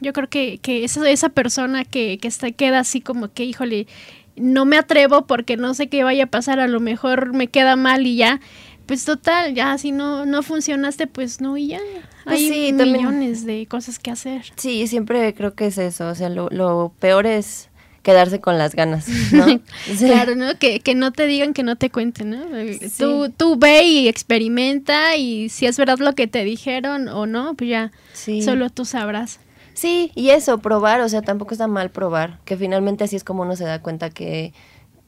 [0.00, 3.86] Yo creo que, que esa, esa persona que, que está, queda así como que, híjole,
[4.36, 7.76] no me atrevo porque no sé qué vaya a pasar, a lo mejor me queda
[7.76, 8.40] mal y ya.
[8.90, 11.78] Pues total, ya si no, no funcionaste, pues no y ya.
[12.24, 14.42] Pues hay sí, también- millones de cosas que hacer.
[14.56, 17.68] Sí, siempre creo que es eso, o sea, lo, lo peor es
[18.02, 19.46] quedarse con las ganas, ¿no?
[19.86, 20.06] Sí.
[20.06, 20.58] Claro, ¿no?
[20.58, 22.56] Que, que no te digan, que no te cuenten, ¿no?
[22.56, 22.94] Eh, Sí.
[22.98, 27.54] Tú, tú ve y experimenta y si es verdad lo que te dijeron o no,
[27.54, 28.42] pues ya Sí.
[28.42, 29.38] solo tú sabrás.
[29.72, 33.42] Sí, y eso, probar, o sea, tampoco está mal probar, que finalmente así es como
[33.42, 34.52] uno se da cuenta que,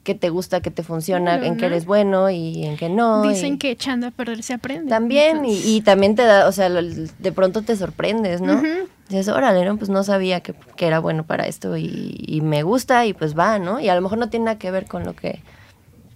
[0.03, 1.67] que te gusta, que te funciona, en que ¿no?
[1.67, 3.21] eres bueno y en que no.
[3.23, 4.89] Dicen y- que echando a perder se aprende.
[4.89, 8.61] También, y, y también te da, o sea, lo- de pronto te sorprendes, ¿no?
[9.09, 9.77] Dices, órale, ¿no?
[9.77, 13.37] Pues no sabía que, que era bueno para esto y, y me gusta y pues
[13.37, 13.79] va, ¿no?
[13.79, 15.41] Y a lo mejor no tiene nada que ver con lo que...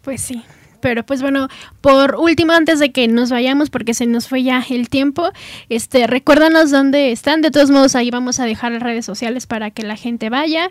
[0.02, 0.44] Pues sí.
[0.80, 1.48] Pero pues bueno,
[1.82, 5.30] por último, antes de que nos vayamos, porque se nos fue ya el tiempo,
[5.70, 7.42] este, recuérdanos dónde están.
[7.42, 10.70] De todos modos, ahí vamos a dejar las redes sociales para que la gente vaya.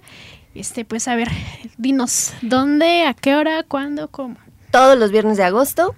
[0.57, 1.29] Este, pues a ver,
[1.77, 4.37] dinos dónde, a qué hora, cuándo, cómo.
[4.71, 5.95] Todos los viernes de agosto,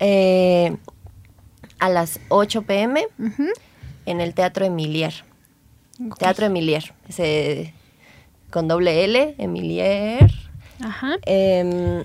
[0.00, 0.76] eh,
[1.78, 3.46] a las 8 pm, Ujú.
[4.06, 5.14] en el Teatro Emilier.
[6.18, 7.72] Teatro Emilier, ese,
[8.50, 10.30] con doble L, Emilier.
[10.84, 11.16] Ajá.
[11.24, 12.04] Em,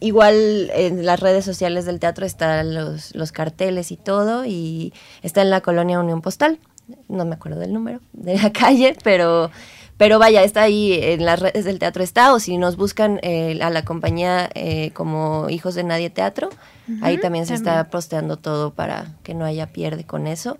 [0.00, 5.42] igual en las redes sociales del teatro están los, los carteles y todo, y está
[5.42, 6.58] en la colonia Unión Postal.
[7.08, 9.50] No me acuerdo del número de la calle, pero,
[9.96, 13.58] pero vaya, está ahí en las redes del teatro está, o si nos buscan eh,
[13.62, 16.50] a la compañía eh, como Hijos de Nadie Teatro,
[17.00, 17.74] ahí también se también.
[17.76, 20.58] está posteando todo para que no haya pierde con eso.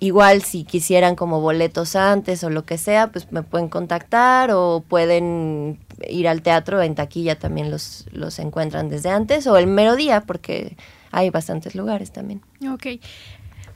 [0.00, 4.84] igual si quisieran como boletos antes o lo que sea, pues me pueden contactar o
[4.86, 5.78] pueden
[6.08, 10.22] ir al teatro en taquilla también los, los encuentran desde antes o el mero día
[10.22, 10.76] porque
[11.10, 12.42] hay bastantes lugares también.
[12.70, 13.00] Ok.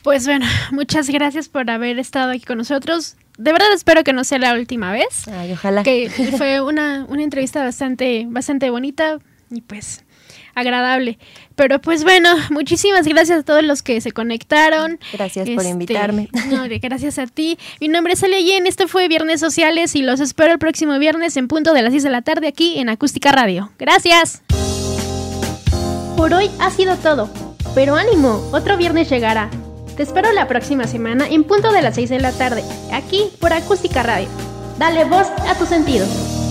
[0.03, 3.17] Pues bueno, muchas gracias por haber estado aquí con nosotros.
[3.39, 5.29] De verdad espero que no sea la última vez.
[5.29, 5.83] Ay, ojalá.
[5.83, 9.19] Que fue una, una entrevista bastante, bastante bonita
[9.51, 10.05] y pues
[10.55, 11.19] agradable.
[11.55, 14.99] Pero pues bueno, muchísimas gracias a todos los que se conectaron.
[15.13, 16.29] Gracias por invitarme.
[16.49, 17.59] No, gracias a ti.
[17.81, 21.37] Mi nombre es Elia Yen, esto fue Viernes Sociales y los espero el próximo viernes
[21.37, 23.73] en punto de las 6 de la tarde aquí en Acústica Radio.
[23.79, 24.43] Gracias.
[26.17, 27.31] Por hoy ha sido todo,
[27.75, 29.51] pero ánimo, otro viernes llegará.
[29.97, 33.53] Te espero la próxima semana en punto de las 6 de la tarde, aquí por
[33.53, 34.29] Acústica Radio.
[34.79, 36.42] Dale voz a tus sentidos.